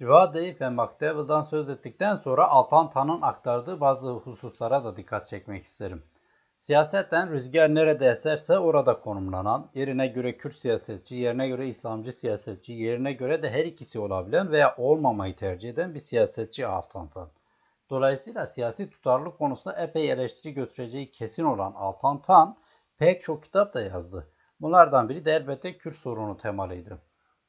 Rivade 0.00 0.60
ve 0.60 0.70
McDowell'dan 0.70 1.42
söz 1.42 1.68
ettikten 1.68 2.16
sonra 2.16 2.48
Altantan'ın 2.48 3.22
aktardığı 3.22 3.80
bazı 3.80 4.12
hususlara 4.12 4.84
da 4.84 4.96
dikkat 4.96 5.26
çekmek 5.26 5.62
isterim. 5.62 6.04
Siyasetten 6.56 7.30
rüzgar 7.30 7.74
nerede 7.74 8.06
eserse 8.06 8.58
orada 8.58 9.00
konumlanan, 9.00 9.70
yerine 9.74 10.06
göre 10.06 10.36
Kürt 10.36 10.54
siyasetçi, 10.54 11.14
yerine 11.14 11.48
göre 11.48 11.68
İslamcı 11.68 12.12
siyasetçi, 12.12 12.72
yerine 12.72 13.12
göre 13.12 13.42
de 13.42 13.50
her 13.50 13.64
ikisi 13.64 13.98
olabilen 13.98 14.50
veya 14.50 14.74
olmamayı 14.76 15.36
tercih 15.36 15.70
eden 15.70 15.94
bir 15.94 15.98
siyasetçi 15.98 16.66
Altantan. 16.66 17.30
Dolayısıyla 17.90 18.46
siyasi 18.46 18.90
tutarlılık 18.90 19.38
konusunda 19.38 19.76
epey 19.76 20.10
eleştiri 20.10 20.54
götüreceği 20.54 21.10
kesin 21.10 21.44
olan 21.44 21.72
Altantan 21.72 22.56
pek 22.98 23.22
çok 23.22 23.42
kitap 23.42 23.74
da 23.74 23.80
yazdı. 23.80 24.30
Bunlardan 24.60 25.08
biri 25.08 25.24
de 25.24 25.32
elbette 25.32 25.78
Kürt 25.78 25.94
sorunu 25.94 26.36
temalıydı. 26.36 27.02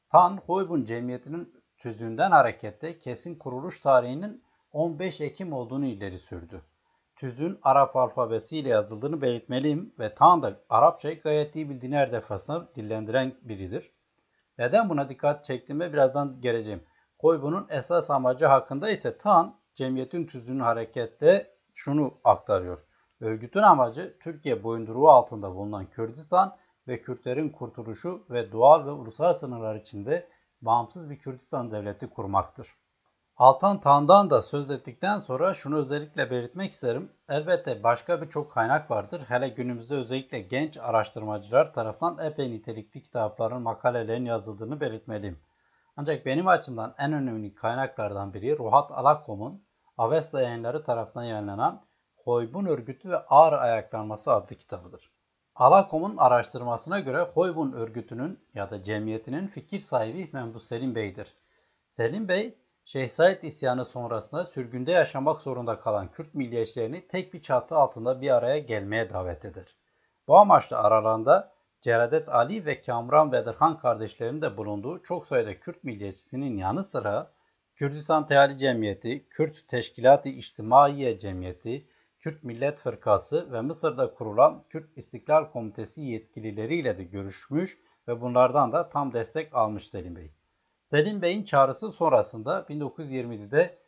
Tan, 0.08 0.36
Hoybun 0.46 0.84
Cemiyeti'nin 0.84 1.62
tüzüğünden 1.78 2.30
hareketle 2.30 2.98
kesin 2.98 3.34
kuruluş 3.34 3.80
tarihinin 3.80 4.44
15 4.72 5.20
Ekim 5.20 5.52
olduğunu 5.52 5.86
ileri 5.86 6.18
sürdü 6.18 6.62
tüzün 7.16 7.58
Arap 7.62 7.96
alfabesiyle 7.96 8.68
yazıldığını 8.68 9.22
belirtmeliyim 9.22 9.94
ve 9.98 10.14
Tan 10.14 10.42
da 10.42 10.60
Arapçayı 10.68 11.22
gayet 11.22 11.56
iyi 11.56 11.70
bildiğini 11.70 11.96
her 11.96 12.12
defasında 12.12 12.74
dillendiren 12.74 13.34
biridir. 13.42 13.92
Neden 14.58 14.88
buna 14.88 15.08
dikkat 15.08 15.44
çektiğime 15.44 15.92
birazdan 15.92 16.40
geleceğim. 16.40 16.82
Koybunun 17.18 17.66
esas 17.70 18.10
amacı 18.10 18.46
hakkında 18.46 18.90
ise 18.90 19.18
Tan, 19.18 19.60
cemiyetin 19.74 20.26
tüzüğünün 20.26 20.60
harekette 20.60 21.56
şunu 21.74 22.14
aktarıyor. 22.24 22.78
Örgütün 23.20 23.62
amacı 23.62 24.18
Türkiye 24.22 24.64
boyunduruğu 24.64 25.08
altında 25.08 25.54
bulunan 25.54 25.90
Kürdistan 25.90 26.56
ve 26.88 27.02
Kürtlerin 27.02 27.48
kurtuluşu 27.48 28.26
ve 28.30 28.52
doğal 28.52 28.86
ve 28.86 28.90
ulusal 28.90 29.34
sınırlar 29.34 29.76
içinde 29.76 30.28
bağımsız 30.62 31.10
bir 31.10 31.18
Kürdistan 31.18 31.70
devleti 31.70 32.10
kurmaktır. 32.10 32.68
Altan 33.38 33.80
Tan'dan 33.80 34.30
da 34.30 34.42
söz 34.42 34.70
ettikten 34.70 35.18
sonra 35.18 35.54
şunu 35.54 35.76
özellikle 35.76 36.30
belirtmek 36.30 36.70
isterim. 36.70 37.12
Elbette 37.28 37.82
başka 37.82 38.22
birçok 38.22 38.52
kaynak 38.52 38.90
vardır. 38.90 39.22
Hele 39.28 39.48
günümüzde 39.48 39.94
özellikle 39.94 40.40
genç 40.40 40.78
araştırmacılar 40.78 41.72
tarafından 41.72 42.26
epey 42.26 42.50
nitelikli 42.50 43.02
kitapların, 43.02 43.62
makalelerin 43.62 44.24
yazıldığını 44.24 44.80
belirtmeliyim. 44.80 45.38
Ancak 45.96 46.26
benim 46.26 46.48
açımdan 46.48 46.94
en 46.98 47.12
önemli 47.12 47.54
kaynaklardan 47.54 48.34
biri 48.34 48.58
Ruhat 48.58 48.90
Alakom'un 48.90 49.64
Avesta 49.98 50.42
yayınları 50.42 50.84
tarafından 50.84 51.24
yayınlanan 51.24 51.82
Hoybun 52.16 52.66
Örgütü 52.66 53.10
ve 53.10 53.18
Ağır 53.18 53.52
Ayaklanması 53.52 54.32
adlı 54.32 54.56
kitabıdır. 54.56 55.10
Alakom'un 55.54 56.16
araştırmasına 56.16 57.00
göre 57.00 57.20
Hoybun 57.20 57.72
örgütünün 57.72 58.40
ya 58.54 58.70
da 58.70 58.82
cemiyetinin 58.82 59.46
fikir 59.46 59.80
sahibi 59.80 60.30
Memduh 60.32 60.60
Selim 60.60 60.94
Bey'dir. 60.94 61.34
Selim 61.88 62.28
Bey, 62.28 62.58
Şeyh 62.88 63.08
Said 63.08 63.42
isyanı 63.42 63.84
sonrasında 63.84 64.44
sürgünde 64.44 64.92
yaşamak 64.92 65.42
zorunda 65.42 65.80
kalan 65.80 66.10
Kürt 66.10 66.34
milliyetçilerini 66.34 67.08
tek 67.08 67.34
bir 67.34 67.42
çatı 67.42 67.76
altında 67.76 68.20
bir 68.20 68.30
araya 68.30 68.58
gelmeye 68.58 69.10
davet 69.10 69.44
eder. 69.44 69.76
Bu 70.28 70.36
amaçla 70.38 70.82
aralarında 70.82 71.52
Celadet 71.80 72.28
Ali 72.28 72.66
ve 72.66 72.80
Kamran 72.80 73.32
Bedirhan 73.32 73.78
kardeşlerinin 73.78 74.42
de 74.42 74.56
bulunduğu 74.56 75.02
çok 75.02 75.26
sayıda 75.26 75.60
Kürt 75.60 75.84
milliyetçisinin 75.84 76.56
yanı 76.56 76.84
sıra 76.84 77.30
Kürdistan 77.74 78.26
Teali 78.26 78.58
Cemiyeti, 78.58 79.28
Kürt 79.28 79.68
Teşkilat-ı 79.68 80.28
İçtimaiye 80.28 81.18
Cemiyeti, 81.18 81.88
Kürt 82.18 82.44
Millet 82.44 82.78
Fırkası 82.78 83.52
ve 83.52 83.60
Mısır'da 83.60 84.14
kurulan 84.14 84.60
Kürt 84.68 84.98
İstiklal 84.98 85.50
Komitesi 85.50 86.02
yetkilileriyle 86.02 86.98
de 86.98 87.04
görüşmüş 87.04 87.78
ve 88.08 88.20
bunlardan 88.20 88.72
da 88.72 88.88
tam 88.88 89.12
destek 89.12 89.54
almış 89.54 89.88
Selim 89.88 90.16
Bey. 90.16 90.35
Selim 90.86 91.22
Bey'in 91.22 91.44
çağrısı 91.44 91.92
sonrasında 91.92 92.58
1920'de 92.60 93.78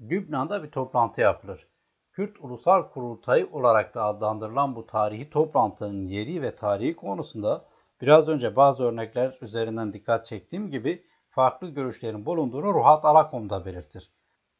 Lübnan'da 0.00 0.62
bir 0.62 0.70
toplantı 0.70 1.20
yapılır. 1.20 1.68
Kürt 2.12 2.36
Ulusal 2.40 2.82
Kurultayı 2.90 3.48
olarak 3.52 3.94
da 3.94 4.04
adlandırılan 4.04 4.76
bu 4.76 4.86
tarihi 4.86 5.30
toplantının 5.30 6.08
yeri 6.08 6.42
ve 6.42 6.56
tarihi 6.56 6.96
konusunda 6.96 7.64
biraz 8.00 8.28
önce 8.28 8.56
bazı 8.56 8.82
örnekler 8.82 9.38
üzerinden 9.40 9.92
dikkat 9.92 10.24
çektiğim 10.24 10.70
gibi 10.70 11.06
farklı 11.30 11.68
görüşlerin 11.68 12.26
bulunduğunu 12.26 12.74
Ruhat 12.74 13.04
Alakom 13.04 13.50
da 13.50 13.64
belirtir. 13.64 14.12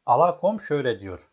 Alakom 0.05 0.61
şöyle 0.61 0.99
diyor. 0.99 1.29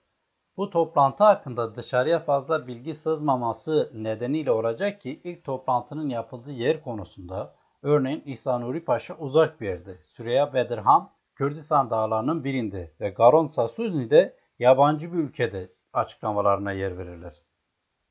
Bu 0.56 0.70
toplantı 0.70 1.24
hakkında 1.24 1.74
dışarıya 1.74 2.20
fazla 2.20 2.66
bilgi 2.66 2.94
sızmaması 2.94 3.90
nedeniyle 3.94 4.52
olacak 4.52 5.00
ki 5.00 5.20
ilk 5.24 5.44
toplantının 5.44 6.08
yapıldığı 6.08 6.52
yer 6.52 6.82
konusunda 6.82 7.59
Örneğin 7.82 8.22
İsa 8.26 8.58
Nuri 8.58 8.84
Paşa 8.84 9.16
uzak 9.16 9.60
bir 9.60 9.66
yerde, 9.68 9.96
Süreyya 10.02 10.54
Bedirhan 10.54 11.10
Kürdistan 11.34 11.90
dağlarının 11.90 12.44
birinde 12.44 12.92
ve 13.00 13.10
Garon 13.10 13.46
Sasuni 13.46 14.10
de 14.10 14.36
yabancı 14.58 15.12
bir 15.12 15.18
ülkede 15.18 15.72
açıklamalarına 15.92 16.72
yer 16.72 16.98
verirler. 16.98 17.42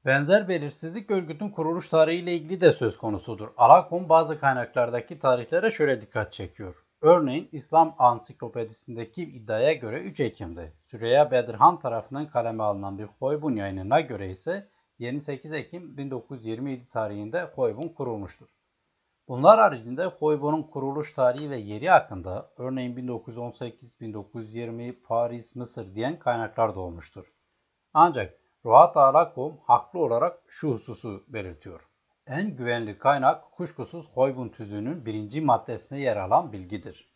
Benzer 0.06 0.48
belirsizlik 0.48 1.12
örgütün 1.12 1.50
kuruluş 1.50 1.90
tarihiyle 1.90 2.34
ilgili 2.34 2.62
de 2.62 2.72
söz 2.72 2.98
konusudur. 2.98 3.48
Alakom 3.58 4.10
bazı 4.10 4.40
kaynaklardaki 4.40 5.20
tarihlere 5.20 5.72
şöyle 5.72 6.02
dikkat 6.02 6.32
çekiyor. 6.32 6.86
Örneğin 7.02 7.50
İslam 7.52 7.96
Ansiklopedisindeki 7.98 9.24
iddiaya 9.24 9.74
göre 9.74 10.00
3 10.00 10.20
Ekim'de 10.20 10.74
Süreyya 10.86 11.32
Bedirhan 11.32 11.80
tarafından 11.80 12.30
kaleme 12.30 12.64
alınan 12.64 12.98
bir 12.98 13.08
Hoybun 13.20 13.56
yayınına 13.56 14.00
göre 14.00 14.30
ise 14.30 14.70
28 15.00 15.54
Ekim 15.54 15.98
1927 15.98 16.90
tarihinde 16.90 17.44
Hoybun 17.44 17.88
kurulmuştur. 17.88 18.59
Bunlar 19.30 19.60
haricinde 19.60 20.06
Hoybon'un 20.06 20.64
kuruluş 20.64 21.14
tarihi 21.14 21.50
ve 21.50 21.58
yeri 21.58 21.90
hakkında 21.90 22.52
örneğin 22.58 22.98
1918, 22.98 24.00
1920, 24.02 25.02
Paris, 25.02 25.56
Mısır 25.56 25.96
diyen 25.96 26.20
kaynaklar 26.20 26.76
da 26.76 26.80
olmuştur. 26.80 27.26
Ancak 27.94 28.34
Ruhat 28.66 28.98
Alakom 28.98 29.60
haklı 29.64 30.00
olarak 30.00 30.40
şu 30.48 30.72
hususu 30.72 31.24
belirtiyor. 31.28 31.88
En 32.28 32.56
güvenli 32.56 32.98
kaynak 32.98 33.52
kuşkusuz 33.52 34.10
Hoybun 34.14 34.50
tüzüğünün 34.50 35.06
birinci 35.06 35.42
maddesinde 35.42 36.00
yer 36.00 36.18
alan 36.18 36.54
bilgidir. 36.54 37.10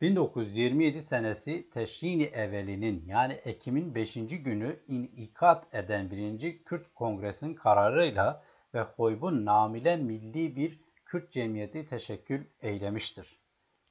1927 0.00 1.02
senesi 1.02 1.70
Teşrini 1.70 2.24
evvelinin 2.24 3.04
yani 3.06 3.32
Ekim'in 3.32 3.94
5. 3.94 4.14
günü 4.14 4.80
inikat 4.88 5.74
eden 5.74 6.10
1. 6.10 6.64
Kürt 6.64 6.94
Kongresi'nin 6.94 7.54
kararıyla 7.54 8.42
ve 8.74 8.80
Hoybun 8.80 9.44
namile 9.44 9.96
milli 9.96 10.56
bir 10.56 10.91
Kürt 11.12 11.30
cemiyeti 11.30 11.86
teşekkül 11.86 12.44
eylemiştir. 12.60 13.40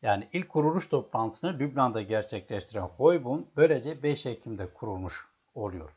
Yani 0.01 0.27
ilk 0.33 0.49
kuruluş 0.49 0.89
toplantısını 0.89 1.59
Lübnan'da 1.59 2.01
gerçekleştiren 2.01 2.81
Hoybun 2.81 3.51
böylece 3.55 4.03
5 4.03 4.25
Ekim'de 4.25 4.73
kurulmuş 4.73 5.27
oluyor. 5.53 5.89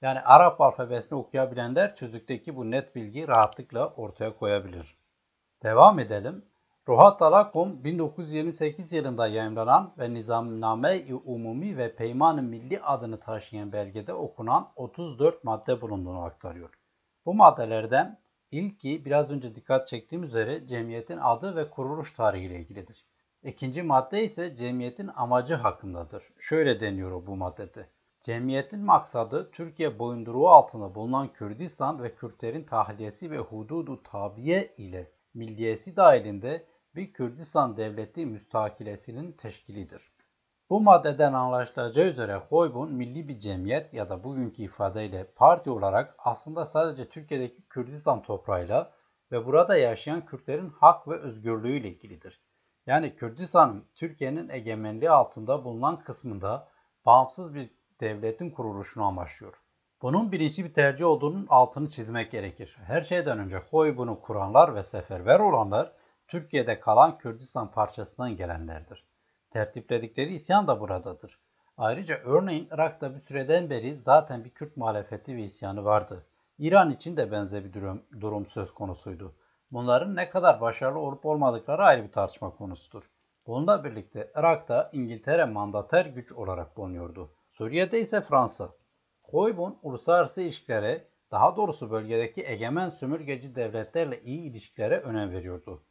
Yani 0.00 0.20
Arap 0.20 0.60
alfabesini 0.60 1.18
okuyabilenler 1.18 1.96
tüzükteki 1.96 2.56
bu 2.56 2.70
net 2.70 2.94
bilgiyi 2.96 3.28
rahatlıkla 3.28 3.88
ortaya 3.88 4.36
koyabilir. 4.36 4.98
Devam 5.62 5.98
edelim. 5.98 6.44
Ruhat 6.88 7.18
Talakom 7.18 7.84
1928 7.84 8.92
yılında 8.92 9.26
yayımlanan 9.26 9.94
ve 9.98 10.14
Nizamname-i 10.14 11.14
Umumi 11.14 11.76
ve 11.76 11.94
Peyman-ı 11.94 12.42
Milli 12.42 12.80
adını 12.82 13.20
taşıyan 13.20 13.72
belgede 13.72 14.14
okunan 14.14 14.72
34 14.76 15.44
madde 15.44 15.80
bulunduğunu 15.80 16.24
aktarıyor. 16.24 16.70
Bu 17.26 17.34
maddelerden 17.34 18.21
ilki 18.52 19.04
biraz 19.04 19.30
önce 19.30 19.54
dikkat 19.54 19.86
çektiğim 19.86 20.24
üzere 20.24 20.66
cemiyetin 20.66 21.18
adı 21.18 21.56
ve 21.56 21.70
kuruluş 21.70 22.12
tarihi 22.12 22.44
ile 22.44 22.58
ilgilidir. 22.58 23.06
İkinci 23.42 23.82
madde 23.82 24.24
ise 24.24 24.56
cemiyetin 24.56 25.10
amacı 25.16 25.54
hakkındadır. 25.54 26.24
Şöyle 26.38 26.80
deniyor 26.80 27.26
bu 27.26 27.36
maddede. 27.36 27.88
Cemiyetin 28.20 28.80
maksadı 28.80 29.50
Türkiye 29.50 29.98
boyunduruğu 29.98 30.48
altında 30.48 30.94
bulunan 30.94 31.32
Kürdistan 31.32 32.02
ve 32.02 32.14
Kürtlerin 32.14 32.64
tahliyesi 32.64 33.30
ve 33.30 33.38
hududu 33.38 34.02
tabiye 34.02 34.68
ile 34.78 35.12
milliyesi 35.34 35.96
dahilinde 35.96 36.66
bir 36.94 37.12
Kürdistan 37.12 37.76
devleti 37.76 38.26
müstakilesinin 38.26 39.32
teşkilidir. 39.32 40.11
Bu 40.72 40.80
maddeden 40.80 41.32
anlaşılacağı 41.32 42.06
üzere 42.06 42.36
Hoybun 42.36 42.92
milli 42.92 43.28
bir 43.28 43.38
cemiyet 43.38 43.94
ya 43.94 44.10
da 44.10 44.24
bugünkü 44.24 44.62
ifadeyle 44.62 45.24
parti 45.36 45.70
olarak 45.70 46.14
aslında 46.18 46.66
sadece 46.66 47.08
Türkiye'deki 47.08 47.68
Kürdistan 47.68 48.22
toprağıyla 48.22 48.92
ve 49.32 49.46
burada 49.46 49.76
yaşayan 49.76 50.26
Kürtlerin 50.26 50.70
hak 50.70 51.08
ve 51.08 51.18
özgürlüğüyle 51.18 51.88
ilgilidir. 51.88 52.42
Yani 52.86 53.16
Kürdistan 53.16 53.84
Türkiye'nin 53.94 54.48
egemenliği 54.48 55.10
altında 55.10 55.64
bulunan 55.64 56.00
kısmında 56.04 56.68
bağımsız 57.06 57.54
bir 57.54 57.70
devletin 58.00 58.50
kuruluşunu 58.50 59.04
amaçlıyor. 59.04 59.54
Bunun 60.02 60.32
bilinçli 60.32 60.64
bir 60.64 60.74
tercih 60.74 61.06
olduğunun 61.06 61.46
altını 61.48 61.90
çizmek 61.90 62.30
gerekir. 62.30 62.76
Her 62.84 63.02
şeyden 63.02 63.38
önce 63.38 63.56
Hoybun'u 63.56 64.20
kuranlar 64.20 64.74
ve 64.74 64.82
seferber 64.82 65.40
olanlar 65.40 65.92
Türkiye'de 66.28 66.80
kalan 66.80 67.18
Kürdistan 67.18 67.70
parçasından 67.70 68.36
gelenlerdir. 68.36 69.11
Tertipledikleri 69.52 70.34
isyan 70.34 70.66
da 70.66 70.80
buradadır. 70.80 71.38
Ayrıca 71.76 72.18
örneğin 72.24 72.68
Irak'ta 72.70 73.14
bir 73.14 73.20
süreden 73.20 73.70
beri 73.70 73.96
zaten 73.96 74.44
bir 74.44 74.50
Kürt 74.50 74.76
muhalefeti 74.76 75.36
ve 75.36 75.42
isyanı 75.42 75.84
vardı. 75.84 76.26
İran 76.58 76.90
için 76.90 77.16
de 77.16 77.32
benzer 77.32 77.64
bir 77.64 77.72
durum, 77.72 78.02
durum 78.20 78.46
söz 78.46 78.74
konusuydu. 78.74 79.34
Bunların 79.72 80.16
ne 80.16 80.30
kadar 80.30 80.60
başarılı 80.60 80.98
olup 80.98 81.26
olmadıkları 81.26 81.82
ayrı 81.82 82.04
bir 82.04 82.12
tartışma 82.12 82.50
konusudur. 82.50 83.10
Bununla 83.46 83.84
birlikte 83.84 84.30
Irak'ta 84.36 84.90
İngiltere 84.92 85.44
mandater 85.44 86.06
güç 86.06 86.32
olarak 86.32 86.76
bulunuyordu. 86.76 87.30
Suriye'de 87.48 88.00
ise 88.00 88.20
Fransa. 88.20 88.70
Koybun 89.22 89.78
uluslararası 89.82 90.40
ilişkilere, 90.40 91.04
daha 91.30 91.56
doğrusu 91.56 91.90
bölgedeki 91.90 92.44
egemen 92.46 92.90
sömürgeci 92.90 93.54
devletlerle 93.54 94.20
iyi 94.20 94.50
ilişkilere 94.50 94.98
önem 94.98 95.30
veriyordu. 95.30 95.82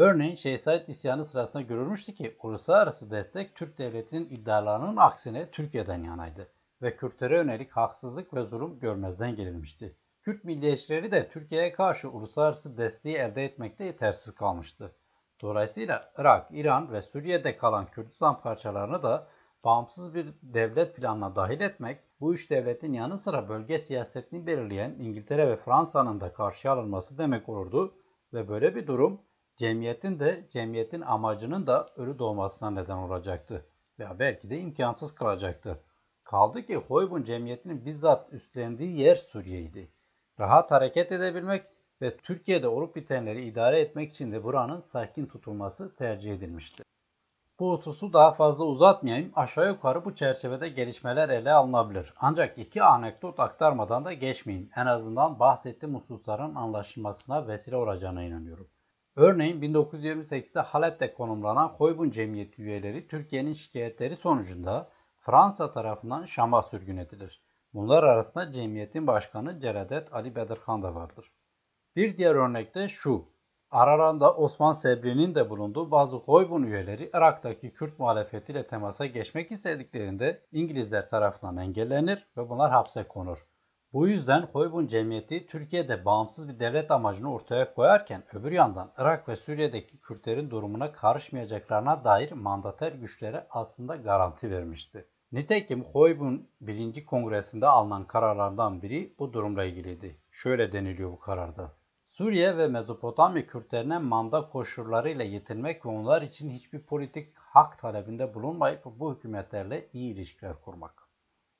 Örneğin 0.00 0.34
Şeyh 0.34 0.58
Said 0.58 0.88
isyanı 0.88 1.24
sırasında 1.24 1.62
görülmüştü 1.62 2.14
ki 2.14 2.36
uluslararası 2.42 3.10
destek 3.10 3.56
Türk 3.56 3.78
devletinin 3.78 4.28
iddialarının 4.30 4.96
aksine 4.96 5.50
Türkiye'den 5.50 6.04
yanaydı 6.04 6.48
ve 6.82 6.96
Kürtlere 6.96 7.36
yönelik 7.36 7.72
haksızlık 7.72 8.34
ve 8.34 8.42
zulüm 8.42 8.78
görmezden 8.78 9.36
gelinmişti. 9.36 9.96
Kürt 10.22 10.44
milliyetçileri 10.44 11.10
de 11.10 11.28
Türkiye'ye 11.28 11.72
karşı 11.72 12.10
uluslararası 12.10 12.78
desteği 12.78 13.16
elde 13.16 13.44
etmekte 13.44 13.84
yetersiz 13.84 14.34
kalmıştı. 14.34 14.96
Dolayısıyla 15.40 16.12
Irak, 16.18 16.48
İran 16.50 16.92
ve 16.92 17.02
Suriye'de 17.02 17.56
kalan 17.56 17.90
Kürdistan 17.90 18.40
parçalarını 18.40 19.02
da 19.02 19.26
bağımsız 19.64 20.14
bir 20.14 20.34
devlet 20.42 20.96
planına 20.96 21.36
dahil 21.36 21.60
etmek, 21.60 22.00
bu 22.20 22.34
üç 22.34 22.50
devletin 22.50 22.92
yanı 22.92 23.18
sıra 23.18 23.48
bölge 23.48 23.78
siyasetini 23.78 24.46
belirleyen 24.46 24.90
İngiltere 24.98 25.48
ve 25.48 25.56
Fransa'nın 25.56 26.20
da 26.20 26.32
karşıya 26.32 26.74
alınması 26.74 27.18
demek 27.18 27.48
olurdu 27.48 27.94
ve 28.32 28.48
böyle 28.48 28.74
bir 28.74 28.86
durum 28.86 29.20
cemiyetin 29.60 30.20
de 30.20 30.46
cemiyetin 30.50 31.00
amacının 31.00 31.66
da 31.66 31.86
ölü 31.96 32.18
doğmasına 32.18 32.70
neden 32.70 32.96
olacaktı 32.96 33.66
veya 33.98 34.18
belki 34.18 34.50
de 34.50 34.58
imkansız 34.58 35.14
kılacaktı. 35.14 35.80
Kaldı 36.24 36.66
ki 36.66 36.76
Hoybun 36.76 37.22
cemiyetinin 37.22 37.84
bizzat 37.84 38.32
üstlendiği 38.32 39.00
yer 39.00 39.16
Suriye'ydi. 39.16 39.92
Rahat 40.40 40.70
hareket 40.70 41.12
edebilmek 41.12 41.64
ve 42.02 42.16
Türkiye'de 42.16 42.68
olup 42.68 42.96
bitenleri 42.96 43.44
idare 43.44 43.80
etmek 43.80 44.10
için 44.10 44.32
de 44.32 44.44
buranın 44.44 44.80
sakin 44.80 45.26
tutulması 45.26 45.96
tercih 45.96 46.34
edilmişti. 46.34 46.82
Bu 47.58 47.72
hususu 47.72 48.12
daha 48.12 48.32
fazla 48.32 48.64
uzatmayayım. 48.64 49.32
Aşağı 49.34 49.68
yukarı 49.68 50.04
bu 50.04 50.14
çerçevede 50.14 50.68
gelişmeler 50.68 51.28
ele 51.28 51.52
alınabilir. 51.52 52.14
Ancak 52.16 52.58
iki 52.58 52.82
anekdot 52.82 53.40
aktarmadan 53.40 54.04
da 54.04 54.12
geçmeyeyim. 54.12 54.70
En 54.76 54.86
azından 54.86 55.38
bahsettiğim 55.38 55.94
hususların 55.94 56.54
anlaşılmasına 56.54 57.48
vesile 57.48 57.76
olacağına 57.76 58.22
inanıyorum. 58.22 58.68
Örneğin 59.20 59.60
1928'de 59.62 60.60
Halep'te 60.60 61.14
konumlanan 61.14 61.68
Hoybun 61.68 62.10
Cemiyeti 62.10 62.62
üyeleri 62.62 63.08
Türkiye'nin 63.08 63.52
şikayetleri 63.52 64.16
sonucunda 64.16 64.88
Fransa 65.18 65.72
tarafından 65.72 66.24
Şam'a 66.24 66.62
sürgün 66.62 66.96
edilir. 66.96 67.42
Bunlar 67.74 68.02
arasında 68.02 68.52
cemiyetin 68.52 69.06
başkanı 69.06 69.60
Celadet 69.60 70.14
Ali 70.14 70.36
Bedirhan 70.36 70.82
da 70.82 70.94
vardır. 70.94 71.32
Bir 71.96 72.18
diğer 72.18 72.34
örnek 72.34 72.74
de 72.74 72.88
şu. 72.88 73.24
Aralarında 73.70 74.36
Osman 74.36 74.72
Sebri'nin 74.72 75.34
de 75.34 75.50
bulunduğu 75.50 75.90
bazı 75.90 76.16
Hoybun 76.16 76.62
üyeleri 76.62 77.10
Irak'taki 77.14 77.72
Kürt 77.72 77.98
muhalefetiyle 77.98 78.66
temasa 78.66 79.06
geçmek 79.06 79.52
istediklerinde 79.52 80.46
İngilizler 80.52 81.08
tarafından 81.08 81.56
engellenir 81.56 82.26
ve 82.36 82.48
bunlar 82.48 82.70
hapse 82.70 83.04
konur. 83.04 83.49
Bu 83.92 84.08
yüzden 84.08 84.42
Hoybun 84.42 84.86
Cemiyeti 84.86 85.46
Türkiye'de 85.46 86.04
bağımsız 86.04 86.48
bir 86.48 86.60
devlet 86.60 86.90
amacını 86.90 87.32
ortaya 87.32 87.74
koyarken 87.74 88.22
öbür 88.32 88.52
yandan 88.52 88.92
Irak 88.98 89.28
ve 89.28 89.36
Suriye'deki 89.36 90.00
Kürtlerin 90.00 90.50
durumuna 90.50 90.92
karışmayacaklarına 90.92 92.04
dair 92.04 92.32
mandater 92.32 92.92
güçlere 92.92 93.46
aslında 93.50 93.96
garanti 93.96 94.50
vermişti. 94.50 95.08
Nitekim 95.32 95.84
Hoybun 95.84 96.48
1. 96.60 97.06
Kongresi'nde 97.06 97.66
alınan 97.66 98.06
kararlardan 98.06 98.82
biri 98.82 99.14
bu 99.18 99.32
durumla 99.32 99.64
ilgiliydi. 99.64 100.16
Şöyle 100.30 100.72
deniliyor 100.72 101.12
bu 101.12 101.18
kararda. 101.18 101.72
Suriye 102.06 102.56
ve 102.56 102.66
Mezopotamya 102.66 103.46
Kürtlerine 103.46 103.98
manda 103.98 104.48
koşullarıyla 104.48 105.24
yetinmek 105.24 105.86
ve 105.86 105.90
onlar 105.90 106.22
için 106.22 106.50
hiçbir 106.50 106.82
politik 106.82 107.36
hak 107.36 107.78
talebinde 107.78 108.34
bulunmayıp 108.34 108.84
bu 108.84 109.14
hükümetlerle 109.14 109.88
iyi 109.92 110.14
ilişkiler 110.14 110.60
kurmak. 110.60 111.09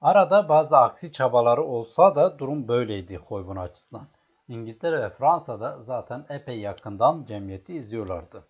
Arada 0.03 0.49
bazı 0.49 0.79
aksi 0.79 1.13
çabaları 1.13 1.63
olsa 1.63 2.15
da 2.15 2.39
durum 2.39 2.69
böyleydi 2.69 3.17
Hoybun 3.17 3.57
açısından. 3.57 4.09
İngiltere 4.49 5.03
ve 5.03 5.11
Fransa'da 5.11 5.83
zaten 5.83 6.27
epey 6.29 6.61
yakından 6.61 7.23
cemiyeti 7.23 7.75
izliyorlardı. 7.75 8.49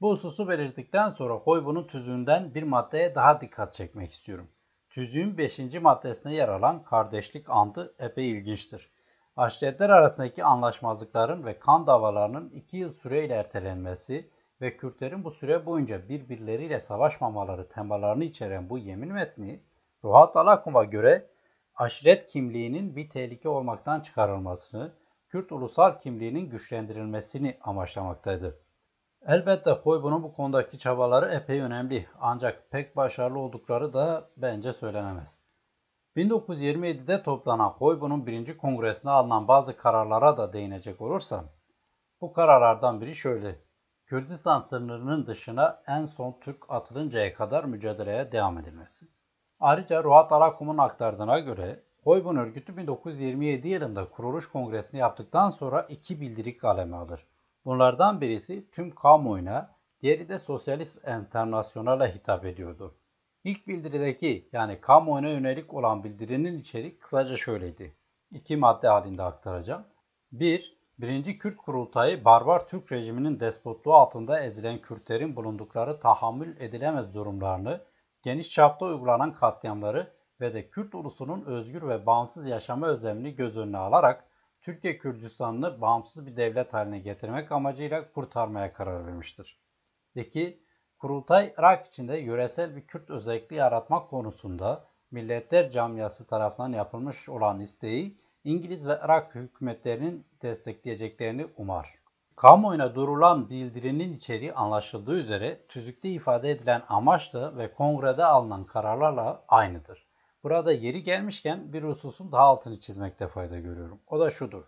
Bu 0.00 0.10
hususu 0.10 0.48
belirttikten 0.48 1.10
sonra 1.10 1.34
Hoybun'un 1.34 1.86
tüzüğünden 1.86 2.54
bir 2.54 2.62
maddeye 2.62 3.14
daha 3.14 3.40
dikkat 3.40 3.72
çekmek 3.72 4.10
istiyorum. 4.10 4.48
Tüzüğün 4.90 5.38
5. 5.38 5.58
maddesine 5.74 6.34
yer 6.34 6.48
alan 6.48 6.82
kardeşlik 6.82 7.50
andı 7.50 7.94
epey 7.98 8.30
ilginçtir. 8.30 8.90
Aşiretler 9.36 9.90
arasındaki 9.90 10.44
anlaşmazlıkların 10.44 11.44
ve 11.44 11.58
kan 11.58 11.86
davalarının 11.86 12.50
2 12.50 12.76
yıl 12.76 12.94
süreyle 12.94 13.34
ertelenmesi 13.34 14.30
ve 14.60 14.76
Kürtlerin 14.76 15.24
bu 15.24 15.30
süre 15.30 15.66
boyunca 15.66 16.08
birbirleriyle 16.08 16.80
savaşmamaları 16.80 17.68
temalarını 17.68 18.24
içeren 18.24 18.70
bu 18.70 18.78
yemin 18.78 19.12
metni 19.12 19.60
Ruhat 20.04 20.36
Alakum'a 20.36 20.84
göre 20.84 21.30
aşiret 21.74 22.26
kimliğinin 22.26 22.96
bir 22.96 23.10
tehlike 23.10 23.48
olmaktan 23.48 24.00
çıkarılmasını, 24.00 24.92
Kürt 25.28 25.52
ulusal 25.52 25.98
kimliğinin 25.98 26.50
güçlendirilmesini 26.50 27.58
amaçlamaktaydı. 27.60 28.58
Elbette 29.26 29.70
Hoybun'un 29.70 30.22
bu 30.22 30.32
konudaki 30.32 30.78
çabaları 30.78 31.34
epey 31.34 31.60
önemli 31.60 32.06
ancak 32.20 32.70
pek 32.70 32.96
başarılı 32.96 33.38
oldukları 33.38 33.92
da 33.92 34.30
bence 34.36 34.72
söylenemez. 34.72 35.40
1927'de 36.16 37.22
toplanan 37.22 37.68
Hoybun'un 37.68 38.26
birinci 38.26 38.56
kongresine 38.56 39.10
alınan 39.10 39.48
bazı 39.48 39.76
kararlara 39.76 40.36
da 40.36 40.52
değinecek 40.52 41.00
olursam, 41.00 41.44
bu 42.20 42.32
kararlardan 42.32 43.00
biri 43.00 43.14
şöyle. 43.14 43.58
Kürdistan 44.06 44.60
sınırının 44.60 45.26
dışına 45.26 45.82
en 45.86 46.04
son 46.04 46.40
Türk 46.40 46.64
atılıncaya 46.68 47.34
kadar 47.34 47.64
mücadeleye 47.64 48.32
devam 48.32 48.58
edilmesi. 48.58 49.06
Ayrıca 49.62 50.04
Ruhat 50.04 50.32
Alakum'un 50.32 50.78
aktardığına 50.78 51.38
göre 51.38 51.82
Hoybun 52.04 52.36
örgütü 52.36 52.76
1927 52.76 53.68
yılında 53.68 54.10
kuruluş 54.10 54.48
kongresini 54.48 55.00
yaptıktan 55.00 55.50
sonra 55.50 55.82
iki 55.82 56.20
bildirik 56.20 56.60
kaleme 56.60 56.96
alır. 56.96 57.26
Bunlardan 57.64 58.20
birisi 58.20 58.70
tüm 58.70 58.94
kamuoyuna, 58.94 59.74
diğeri 60.02 60.28
de 60.28 60.38
Sosyalist 60.38 61.08
Enternasyonal'a 61.08 62.06
hitap 62.06 62.44
ediyordu. 62.44 62.94
İlk 63.44 63.68
bildirideki 63.68 64.48
yani 64.52 64.80
kamuoyuna 64.80 65.28
yönelik 65.28 65.74
olan 65.74 66.04
bildirinin 66.04 66.58
içerik 66.58 67.00
kısaca 67.00 67.36
şöyleydi. 67.36 67.94
İki 68.30 68.56
madde 68.56 68.88
halinde 68.88 69.22
aktaracağım. 69.22 69.84
1. 70.32 70.76
Birinci 70.98 71.38
Kürt 71.38 71.56
kurultayı 71.56 72.24
barbar 72.24 72.68
Türk 72.68 72.92
rejiminin 72.92 73.40
despotluğu 73.40 73.94
altında 73.94 74.40
ezilen 74.40 74.78
Kürtlerin 74.78 75.36
bulundukları 75.36 76.00
tahammül 76.00 76.60
edilemez 76.60 77.14
durumlarını, 77.14 77.80
geniş 78.22 78.50
çapta 78.50 78.86
uygulanan 78.86 79.34
katliamları 79.34 80.12
ve 80.40 80.54
de 80.54 80.70
Kürt 80.70 80.94
ulusunun 80.94 81.44
özgür 81.44 81.88
ve 81.88 82.06
bağımsız 82.06 82.48
yaşama 82.48 82.86
özlemini 82.86 83.34
göz 83.34 83.56
önüne 83.56 83.78
alarak 83.78 84.24
Türkiye 84.60 84.98
Kürdistan'ını 84.98 85.80
bağımsız 85.80 86.26
bir 86.26 86.36
devlet 86.36 86.74
haline 86.74 86.98
getirmek 86.98 87.52
amacıyla 87.52 88.12
kurtarmaya 88.12 88.72
karar 88.72 89.06
vermiştir. 89.06 89.60
2. 90.14 90.62
Kurultay 90.98 91.54
Irak 91.58 91.86
içinde 91.86 92.16
yöresel 92.16 92.76
bir 92.76 92.86
Kürt 92.86 93.10
özelliği 93.10 93.58
yaratmak 93.58 94.10
konusunda 94.10 94.84
Milletler 95.10 95.70
Camiası 95.70 96.26
tarafından 96.26 96.72
yapılmış 96.72 97.28
olan 97.28 97.60
isteği 97.60 98.18
İngiliz 98.44 98.86
ve 98.86 98.98
Irak 99.04 99.34
hükümetlerinin 99.34 100.26
destekleyeceklerini 100.42 101.46
umar. 101.56 102.01
Kamuoyuna 102.36 102.94
durulan 102.94 103.50
bildirinin 103.50 104.12
içeriği 104.12 104.52
anlaşıldığı 104.52 105.14
üzere 105.14 105.66
tüzükte 105.68 106.08
ifade 106.08 106.50
edilen 106.50 106.82
amaçla 106.88 107.56
ve 107.56 107.74
kongrede 107.74 108.24
alınan 108.24 108.64
kararlarla 108.64 109.44
aynıdır. 109.48 110.06
Burada 110.42 110.72
yeri 110.72 111.02
gelmişken 111.02 111.72
bir 111.72 111.82
hususun 111.82 112.32
daha 112.32 112.42
altını 112.42 112.80
çizmekte 112.80 113.28
fayda 113.28 113.58
görüyorum. 113.58 114.00
O 114.06 114.20
da 114.20 114.30
şudur. 114.30 114.64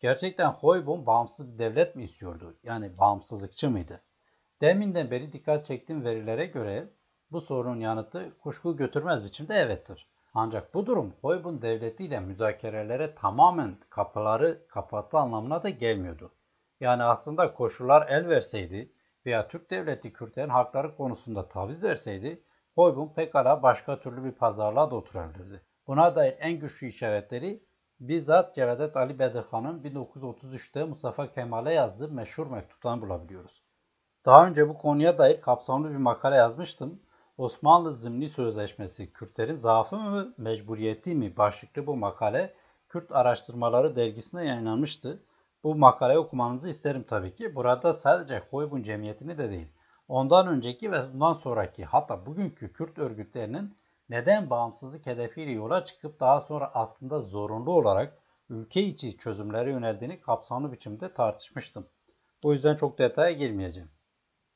Gerçekten 0.00 0.50
Hoybun 0.50 1.06
bağımsız 1.06 1.52
bir 1.52 1.58
devlet 1.58 1.96
mi 1.96 2.04
istiyordu? 2.04 2.56
Yani 2.62 2.98
bağımsızlıkçı 2.98 3.70
mıydı? 3.70 4.00
Deminden 4.60 5.10
beri 5.10 5.32
dikkat 5.32 5.64
çektiğim 5.64 6.04
verilere 6.04 6.46
göre 6.46 6.88
bu 7.32 7.40
sorunun 7.40 7.80
yanıtı 7.80 8.38
kuşku 8.38 8.76
götürmez 8.76 9.24
biçimde 9.24 9.54
evettir. 9.54 10.08
Ancak 10.34 10.74
bu 10.74 10.86
durum 10.86 11.14
Hoybun 11.20 11.62
devletiyle 11.62 12.20
müzakerelere 12.20 13.14
tamamen 13.14 13.76
kapıları 13.90 14.66
kapattı 14.68 15.18
anlamına 15.18 15.62
da 15.62 15.68
gelmiyordu. 15.68 16.32
Yani 16.84 17.02
aslında 17.02 17.54
koşullar 17.54 18.08
el 18.08 18.28
verseydi 18.28 18.92
veya 19.26 19.48
Türk 19.48 19.70
devleti 19.70 20.12
Kürtlerin 20.12 20.48
hakları 20.48 20.96
konusunda 20.96 21.48
taviz 21.48 21.84
verseydi 21.84 22.42
Hoybun 22.74 23.14
pekala 23.14 23.62
başka 23.62 24.00
türlü 24.00 24.24
bir 24.24 24.32
pazarlığa 24.32 24.90
da 24.90 24.94
oturabilirdi. 24.94 25.62
Buna 25.86 26.16
dair 26.16 26.34
en 26.38 26.52
güçlü 26.52 26.86
işaretleri 26.86 27.64
bizzat 28.00 28.54
Celadet 28.54 28.96
Ali 28.96 29.18
Bedirhan'ın 29.18 29.82
1933'te 29.82 30.84
Mustafa 30.84 31.32
Kemal'e 31.32 31.72
yazdığı 31.72 32.08
meşhur 32.08 32.46
mektuptan 32.46 33.00
bulabiliyoruz. 33.00 33.62
Daha 34.26 34.46
önce 34.46 34.68
bu 34.68 34.78
konuya 34.78 35.18
dair 35.18 35.40
kapsamlı 35.40 35.90
bir 35.90 35.96
makale 35.96 36.36
yazmıştım. 36.36 37.02
Osmanlı 37.38 37.94
Zimni 37.94 38.28
Sözleşmesi 38.28 39.12
Kürtlerin 39.12 39.56
zaafı 39.56 39.96
mı 39.96 40.34
mecburiyeti 40.38 41.14
mi 41.14 41.36
başlıklı 41.36 41.86
bu 41.86 41.96
makale 41.96 42.54
Kürt 42.88 43.12
Araştırmaları 43.12 43.96
dergisinde 43.96 44.44
yayınlanmıştı. 44.44 45.22
Bu 45.64 45.74
makaleyi 45.74 46.18
okumanızı 46.18 46.68
isterim 46.68 47.04
tabii 47.08 47.34
ki. 47.34 47.54
Burada 47.54 47.94
sadece 47.94 48.42
Hoybun 48.50 48.82
cemiyetini 48.82 49.38
de 49.38 49.50
değil, 49.50 49.68
ondan 50.08 50.48
önceki 50.48 50.92
ve 50.92 51.12
bundan 51.12 51.32
sonraki 51.32 51.84
hatta 51.84 52.26
bugünkü 52.26 52.72
Kürt 52.72 52.98
örgütlerinin 52.98 53.76
neden 54.08 54.50
bağımsızlık 54.50 55.06
hedefiyle 55.06 55.50
yola 55.50 55.84
çıkıp 55.84 56.20
daha 56.20 56.40
sonra 56.40 56.70
aslında 56.74 57.20
zorunlu 57.20 57.72
olarak 57.72 58.18
ülke 58.48 58.82
içi 58.82 59.18
çözümlere 59.18 59.70
yöneldiğini 59.70 60.20
kapsamlı 60.20 60.72
biçimde 60.72 61.14
tartışmıştım. 61.14 61.86
Bu 62.42 62.52
yüzden 62.52 62.76
çok 62.76 62.98
detaya 62.98 63.32
girmeyeceğim. 63.32 63.90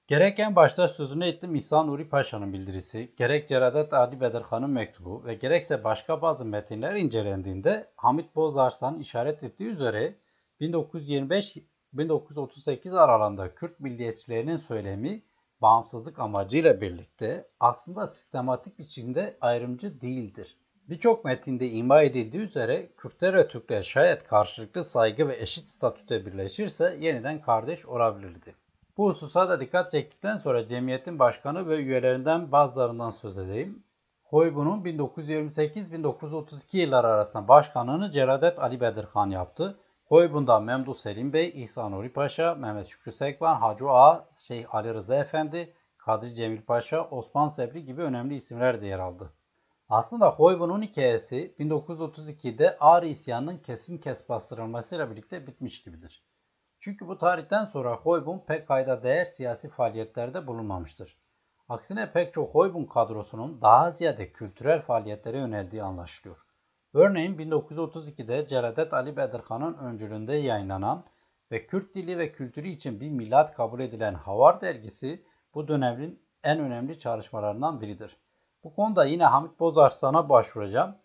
Gerek 0.06 0.38
en 0.38 0.56
başta 0.56 0.88
sözünü 0.88 1.26
ettim 1.26 1.54
İhsan 1.54 1.86
Nuri 1.86 2.08
Paşa'nın 2.08 2.52
bildirisi, 2.52 3.14
gerek 3.16 3.48
Celadet 3.48 3.92
Ali 3.92 4.20
Bedirhan'ın 4.20 4.70
mektubu 4.70 5.24
ve 5.24 5.34
gerekse 5.34 5.84
başka 5.84 6.22
bazı 6.22 6.44
metinler 6.44 6.94
incelendiğinde 6.94 7.90
Hamit 7.96 8.36
Bozarslan 8.36 8.98
işaret 8.98 9.42
ettiği 9.42 9.64
üzere 9.64 10.14
1925-1938 10.60 12.98
aralığında 12.98 13.54
Kürt 13.54 13.80
milliyetçilerinin 13.80 14.56
söylemi 14.56 15.22
bağımsızlık 15.62 16.18
amacıyla 16.18 16.80
birlikte 16.80 17.48
aslında 17.60 18.06
sistematik 18.06 18.78
biçimde 18.78 19.36
ayrımcı 19.40 20.00
değildir. 20.00 20.56
Birçok 20.88 21.24
metinde 21.24 21.70
ima 21.70 22.02
edildiği 22.02 22.42
üzere 22.42 22.88
Kürtler 22.96 23.36
ve 23.36 23.48
Türkler 23.48 23.82
şayet 23.82 24.24
karşılıklı 24.24 24.84
saygı 24.84 25.28
ve 25.28 25.36
eşit 25.36 25.68
statüde 25.68 26.26
birleşirse 26.26 26.96
yeniden 27.00 27.40
kardeş 27.40 27.86
olabilirdi. 27.86 28.54
Bu 28.96 29.08
hususa 29.08 29.48
da 29.48 29.60
dikkat 29.60 29.90
çektikten 29.90 30.36
sonra 30.36 30.66
cemiyetin 30.66 31.18
başkanı 31.18 31.68
ve 31.68 31.76
üyelerinden 31.76 32.52
bazılarından 32.52 33.10
söz 33.10 33.38
edeyim. 33.38 33.82
Hoybun'un 34.22 34.84
1928-1932 34.84 36.76
yılları 36.76 37.06
arasında 37.06 37.48
başkanlığını 37.48 38.10
Celadet 38.10 38.58
Ali 38.58 38.80
Bedirhan 38.80 39.30
yaptı. 39.30 39.78
Hoybun'da 40.08 40.60
Memduh 40.60 40.94
Selim 40.94 41.32
Bey, 41.32 41.52
İhsan 41.54 41.92
Nuri 41.92 42.12
Paşa, 42.12 42.54
Mehmet 42.54 42.88
Şükrü 42.88 43.12
Sekban, 43.12 43.56
Hacı 43.56 43.88
Ağa, 43.88 44.28
Şeyh 44.34 44.74
Ali 44.74 44.94
Rıza 44.94 45.16
Efendi, 45.16 45.74
Kadri 45.98 46.34
Cemil 46.34 46.62
Paşa, 46.62 47.04
Osman 47.10 47.48
Sebri 47.48 47.84
gibi 47.84 48.02
önemli 48.02 48.34
isimler 48.34 48.82
de 48.82 48.86
yer 48.86 48.98
aldı. 48.98 49.32
Aslında 49.88 50.30
Hoybun'un 50.30 50.82
hikayesi 50.82 51.54
1932'de 51.58 52.76
Ağrı 52.80 53.06
isyanının 53.06 53.58
kesin 53.58 53.98
kes 53.98 54.28
bastırılmasıyla 54.28 55.10
birlikte 55.10 55.46
bitmiş 55.46 55.82
gibidir. 55.82 56.22
Çünkü 56.78 57.08
bu 57.08 57.18
tarihten 57.18 57.64
sonra 57.64 57.96
Hoybun 57.96 58.38
pek 58.46 58.68
kayda 58.68 59.02
değer 59.02 59.24
siyasi 59.24 59.68
faaliyetlerde 59.68 60.46
bulunmamıştır. 60.46 61.16
Aksine 61.68 62.12
pek 62.12 62.32
çok 62.32 62.54
Hoybun 62.54 62.84
kadrosunun 62.84 63.60
daha 63.60 63.90
ziyade 63.90 64.32
kültürel 64.32 64.82
faaliyetlere 64.82 65.38
yöneldiği 65.38 65.82
anlaşılıyor. 65.82 66.47
Örneğin 66.98 67.38
1932'de 67.38 68.46
Celadet 68.46 68.94
Ali 68.94 69.16
Bedirhan'ın 69.16 69.74
öncülüğünde 69.74 70.36
yayınlanan 70.36 71.04
ve 71.52 71.66
Kürt 71.66 71.94
dili 71.94 72.18
ve 72.18 72.32
kültürü 72.32 72.68
için 72.68 73.00
bir 73.00 73.10
milat 73.10 73.54
kabul 73.54 73.80
edilen 73.80 74.14
Havar 74.14 74.60
dergisi 74.60 75.24
bu 75.54 75.68
dönemin 75.68 76.22
en 76.44 76.60
önemli 76.60 76.98
çalışmalarından 76.98 77.80
biridir. 77.80 78.16
Bu 78.64 78.74
konuda 78.74 79.04
yine 79.04 79.24
Hamit 79.24 79.60
Bozarslan'a 79.60 80.28
başvuracağım. 80.28 80.96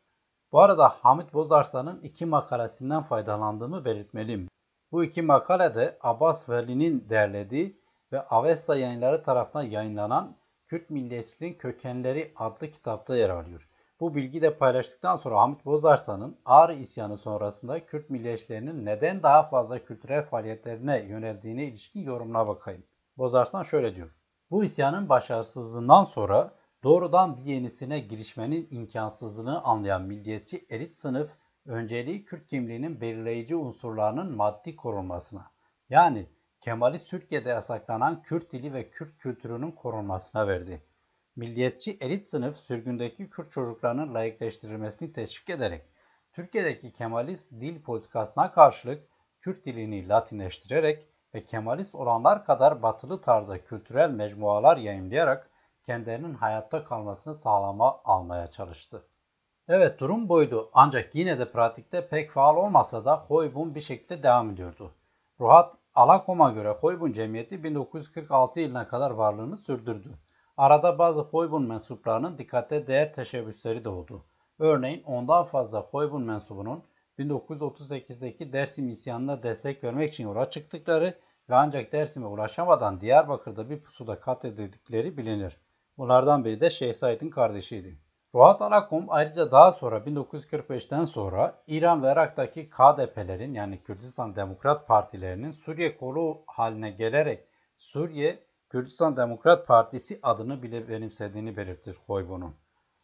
Bu 0.51 0.59
arada 0.59 0.89
Hamit 0.89 1.33
Bozarslan'ın 1.33 2.01
iki 2.01 2.25
makalesinden 2.25 3.03
faydalandığımı 3.03 3.85
belirtmeliyim. 3.85 4.49
Bu 4.91 5.03
iki 5.03 5.21
makalede 5.21 5.97
Abbas 6.01 6.49
Veli'nin 6.49 7.09
derlediği 7.09 7.81
ve 8.11 8.21
Avesta 8.21 8.75
yayınları 8.75 9.23
tarafından 9.23 9.63
yayınlanan 9.63 10.35
Kürt 10.67 10.89
Milliyetçiliğin 10.89 11.53
Kökenleri 11.53 12.33
adlı 12.35 12.71
kitapta 12.71 13.15
yer 13.15 13.29
alıyor. 13.29 13.69
Bu 13.99 14.15
bilgi 14.15 14.41
de 14.41 14.57
paylaştıktan 14.57 15.17
sonra 15.17 15.41
Hamit 15.41 15.65
Bozarslan'ın 15.65 16.37
Ağrı 16.45 16.73
isyanı 16.73 17.17
sonrasında 17.17 17.85
Kürt 17.85 18.09
milliyetçilerinin 18.09 18.85
neden 18.85 19.23
daha 19.23 19.43
fazla 19.43 19.85
kültürel 19.85 20.25
faaliyetlerine 20.25 20.99
yöneldiğine 20.99 21.65
ilişkin 21.65 22.01
yorumuna 22.01 22.47
bakayım. 22.47 22.83
Bozarslan 23.17 23.63
şöyle 23.63 23.95
diyor. 23.95 24.09
Bu 24.51 24.63
isyanın 24.63 25.09
başarısızlığından 25.09 26.03
sonra 26.03 26.55
doğrudan 26.83 27.37
bir 27.37 27.43
yenisine 27.43 27.99
girişmenin 27.99 28.67
imkansızlığını 28.71 29.63
anlayan 29.63 30.01
milliyetçi 30.01 30.65
elit 30.69 30.95
sınıf 30.95 31.31
önceliği 31.65 32.25
Kürt 32.25 32.47
kimliğinin 32.47 33.01
belirleyici 33.01 33.55
unsurlarının 33.55 34.35
maddi 34.35 34.75
korunmasına 34.75 35.51
yani 35.89 36.29
Kemalist 36.61 37.09
Türkiye'de 37.09 37.49
yasaklanan 37.49 38.21
Kürt 38.21 38.51
dili 38.51 38.73
ve 38.73 38.89
Kürt 38.89 39.17
kültürünün 39.17 39.71
korunmasına 39.71 40.47
verdi. 40.47 40.83
Milliyetçi 41.35 41.97
elit 42.01 42.27
sınıf 42.27 42.57
sürgündeki 42.57 43.29
Kürt 43.29 43.51
çocuklarının 43.51 44.13
layıkleştirilmesini 44.13 45.13
teşvik 45.13 45.49
ederek 45.49 45.85
Türkiye'deki 46.33 46.91
Kemalist 46.91 47.51
dil 47.51 47.81
politikasına 47.81 48.51
karşılık 48.51 49.07
Kürt 49.41 49.65
dilini 49.65 50.09
Latinleştirerek 50.09 51.07
ve 51.33 51.43
Kemalist 51.43 51.95
olanlar 51.95 52.45
kadar 52.45 52.81
batılı 52.81 53.21
tarzda 53.21 53.63
kültürel 53.63 54.09
mecmualar 54.09 54.77
yayımlayarak 54.77 55.49
kendilerinin 55.83 56.33
hayatta 56.33 56.83
kalmasını 56.83 57.35
sağlama 57.35 58.01
almaya 58.03 58.51
çalıştı. 58.51 59.07
Evet 59.67 59.99
durum 59.99 60.29
buydu 60.29 60.69
ancak 60.73 61.15
yine 61.15 61.39
de 61.39 61.51
pratikte 61.51 62.07
pek 62.07 62.31
faal 62.31 62.57
olmasa 62.57 63.05
da 63.05 63.15
Hoybun 63.15 63.75
bir 63.75 63.81
şekilde 63.81 64.23
devam 64.23 64.49
ediyordu. 64.49 64.91
Ruhat 65.39 65.73
Alakom'a 65.95 66.51
göre 66.51 66.69
Hoybun 66.69 67.11
Cemiyeti 67.11 67.63
1946 67.63 68.59
yılına 68.59 68.87
kadar 68.87 69.11
varlığını 69.11 69.57
sürdürdü. 69.57 70.09
Arada 70.57 70.99
bazı 70.99 71.21
Hoybun 71.21 71.67
mensuplarının 71.67 72.37
dikkate 72.37 72.87
değer 72.87 73.13
teşebbüsleri 73.13 73.83
de 73.83 73.89
oldu. 73.89 74.25
Örneğin 74.59 75.03
ondan 75.03 75.45
fazla 75.45 75.81
Hoybun 75.81 76.23
mensubunun 76.23 76.83
1938'deki 77.19 78.53
Dersim 78.53 78.89
isyanına 78.89 79.43
destek 79.43 79.83
vermek 79.83 80.13
için 80.13 80.23
yola 80.23 80.49
çıktıkları 80.49 81.17
ve 81.49 81.55
ancak 81.55 81.91
Dersim'e 81.91 82.25
ulaşamadan 82.25 83.01
Diyarbakır'da 83.01 83.69
bir 83.69 83.81
pusuda 83.81 84.19
katledildikleri 84.19 85.17
bilinir. 85.17 85.57
Bunlardan 85.97 86.45
biri 86.45 86.61
de 86.61 86.69
Şeyh 86.69 86.93
Said'in 86.93 87.29
kardeşiydi. 87.29 87.97
Ruhat 88.35 88.61
Alakum 88.61 89.05
ayrıca 89.07 89.51
daha 89.51 89.71
sonra 89.71 89.97
1945'ten 89.97 91.05
sonra 91.05 91.63
İran 91.67 92.03
ve 92.03 92.11
Irak'taki 92.11 92.69
KDP'lerin 92.69 93.53
yani 93.53 93.83
Kürdistan 93.83 94.35
Demokrat 94.35 94.87
Partilerinin 94.87 95.51
Suriye 95.51 95.97
kolu 95.97 96.43
haline 96.47 96.91
gelerek 96.91 97.47
Suriye 97.77 98.39
Kürdistan 98.73 99.17
Demokrat 99.17 99.67
Partisi 99.67 100.19
adını 100.23 100.63
bile 100.63 100.89
benimsediğini 100.89 101.57
belirtir 101.57 101.97
Hoybun'un. 102.07 102.55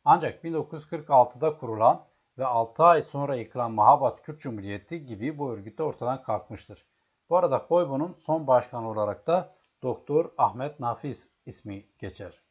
Ancak 0.05 0.43
1946'da 0.43 1.57
kurulan 1.57 2.05
ve 2.37 2.45
6 2.45 2.83
ay 2.83 3.01
sonra 3.01 3.35
yıkılan 3.35 3.71
Mahabat 3.71 4.21
Kürt 4.21 4.39
Cumhuriyeti 4.39 5.05
gibi 5.05 5.37
bu 5.37 5.51
örgüt 5.51 5.77
de 5.77 5.83
ortadan 5.83 6.23
kalkmıştır. 6.23 6.85
Bu 7.29 7.37
arada 7.37 7.57
Hoybun'un 7.57 8.15
son 8.19 8.47
başkanı 8.47 8.89
olarak 8.89 9.27
da 9.27 9.55
Doktor 9.83 10.31
Ahmet 10.37 10.79
Nafiz 10.79 11.29
ismi 11.45 11.85
geçer. 11.99 12.41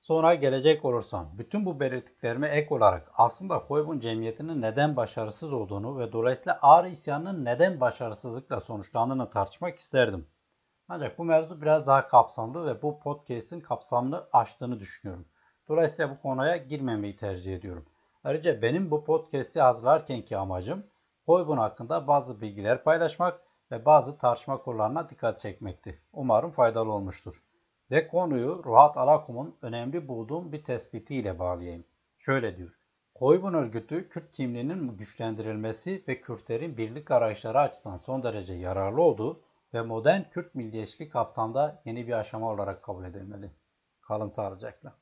Sonra 0.00 0.34
gelecek 0.34 0.84
olursam, 0.84 1.38
bütün 1.38 1.66
bu 1.66 1.80
belirttiklerime 1.80 2.48
ek 2.48 2.74
olarak 2.74 3.10
aslında 3.14 3.62
Koybun 3.62 4.00
cemiyetinin 4.00 4.62
neden 4.62 4.96
başarısız 4.96 5.52
olduğunu 5.52 5.98
ve 5.98 6.12
dolayısıyla 6.12 6.58
Ağrı 6.62 6.88
isyanının 6.88 7.44
neden 7.44 7.80
başarısızlıkla 7.80 8.60
sonuçlandığını 8.60 9.30
tartışmak 9.30 9.78
isterdim. 9.78 10.26
Ancak 10.88 11.18
bu 11.18 11.24
mevzu 11.24 11.62
biraz 11.62 11.86
daha 11.86 12.08
kapsamlı 12.08 12.66
ve 12.66 12.82
bu 12.82 13.00
podcast'in 13.00 13.60
kapsamını 13.60 14.28
aştığını 14.32 14.80
düşünüyorum. 14.80 15.28
Dolayısıyla 15.68 16.10
bu 16.10 16.22
konuya 16.22 16.56
girmemeyi 16.56 17.16
tercih 17.16 17.56
ediyorum. 17.56 17.86
Ayrıca 18.24 18.62
benim 18.62 18.90
bu 18.90 19.04
podcast'i 19.04 19.60
hazırlarkenki 19.60 20.36
amacım 20.36 20.86
Koybun 21.26 21.56
hakkında 21.56 22.06
bazı 22.08 22.40
bilgiler 22.40 22.84
paylaşmak 22.84 23.40
ve 23.70 23.84
bazı 23.84 24.18
tartışma 24.18 24.62
konularına 24.62 25.08
dikkat 25.08 25.38
çekmekti. 25.38 26.00
Umarım 26.12 26.50
faydalı 26.50 26.92
olmuştur. 26.92 27.42
Ve 27.90 28.08
konuyu 28.08 28.62
Ruhat 28.64 28.96
Alakum'un 28.96 29.56
önemli 29.62 30.08
bulduğum 30.08 30.52
bir 30.52 30.64
tespitiyle 30.64 31.38
bağlayayım. 31.38 31.84
Şöyle 32.18 32.56
diyor. 32.56 32.70
Koybun 33.14 33.54
örgütü 33.54 34.08
Kürt 34.08 34.32
kimliğinin 34.32 34.96
güçlendirilmesi 34.96 36.04
ve 36.08 36.20
Kürtlerin 36.20 36.76
birlik 36.76 37.10
arayışları 37.10 37.60
açısından 37.60 37.96
son 37.96 38.22
derece 38.22 38.54
yararlı 38.54 39.02
olduğu 39.02 39.40
ve 39.76 39.82
modern 39.82 40.22
Kürt 40.30 40.54
milliyetçilik 40.54 41.12
kapsamda 41.12 41.82
yeni 41.84 42.06
bir 42.06 42.12
aşama 42.12 42.52
olarak 42.52 42.82
kabul 42.82 43.04
edilmeli. 43.04 43.50
Kalın 44.00 44.28
sağlıcakla. 44.28 44.96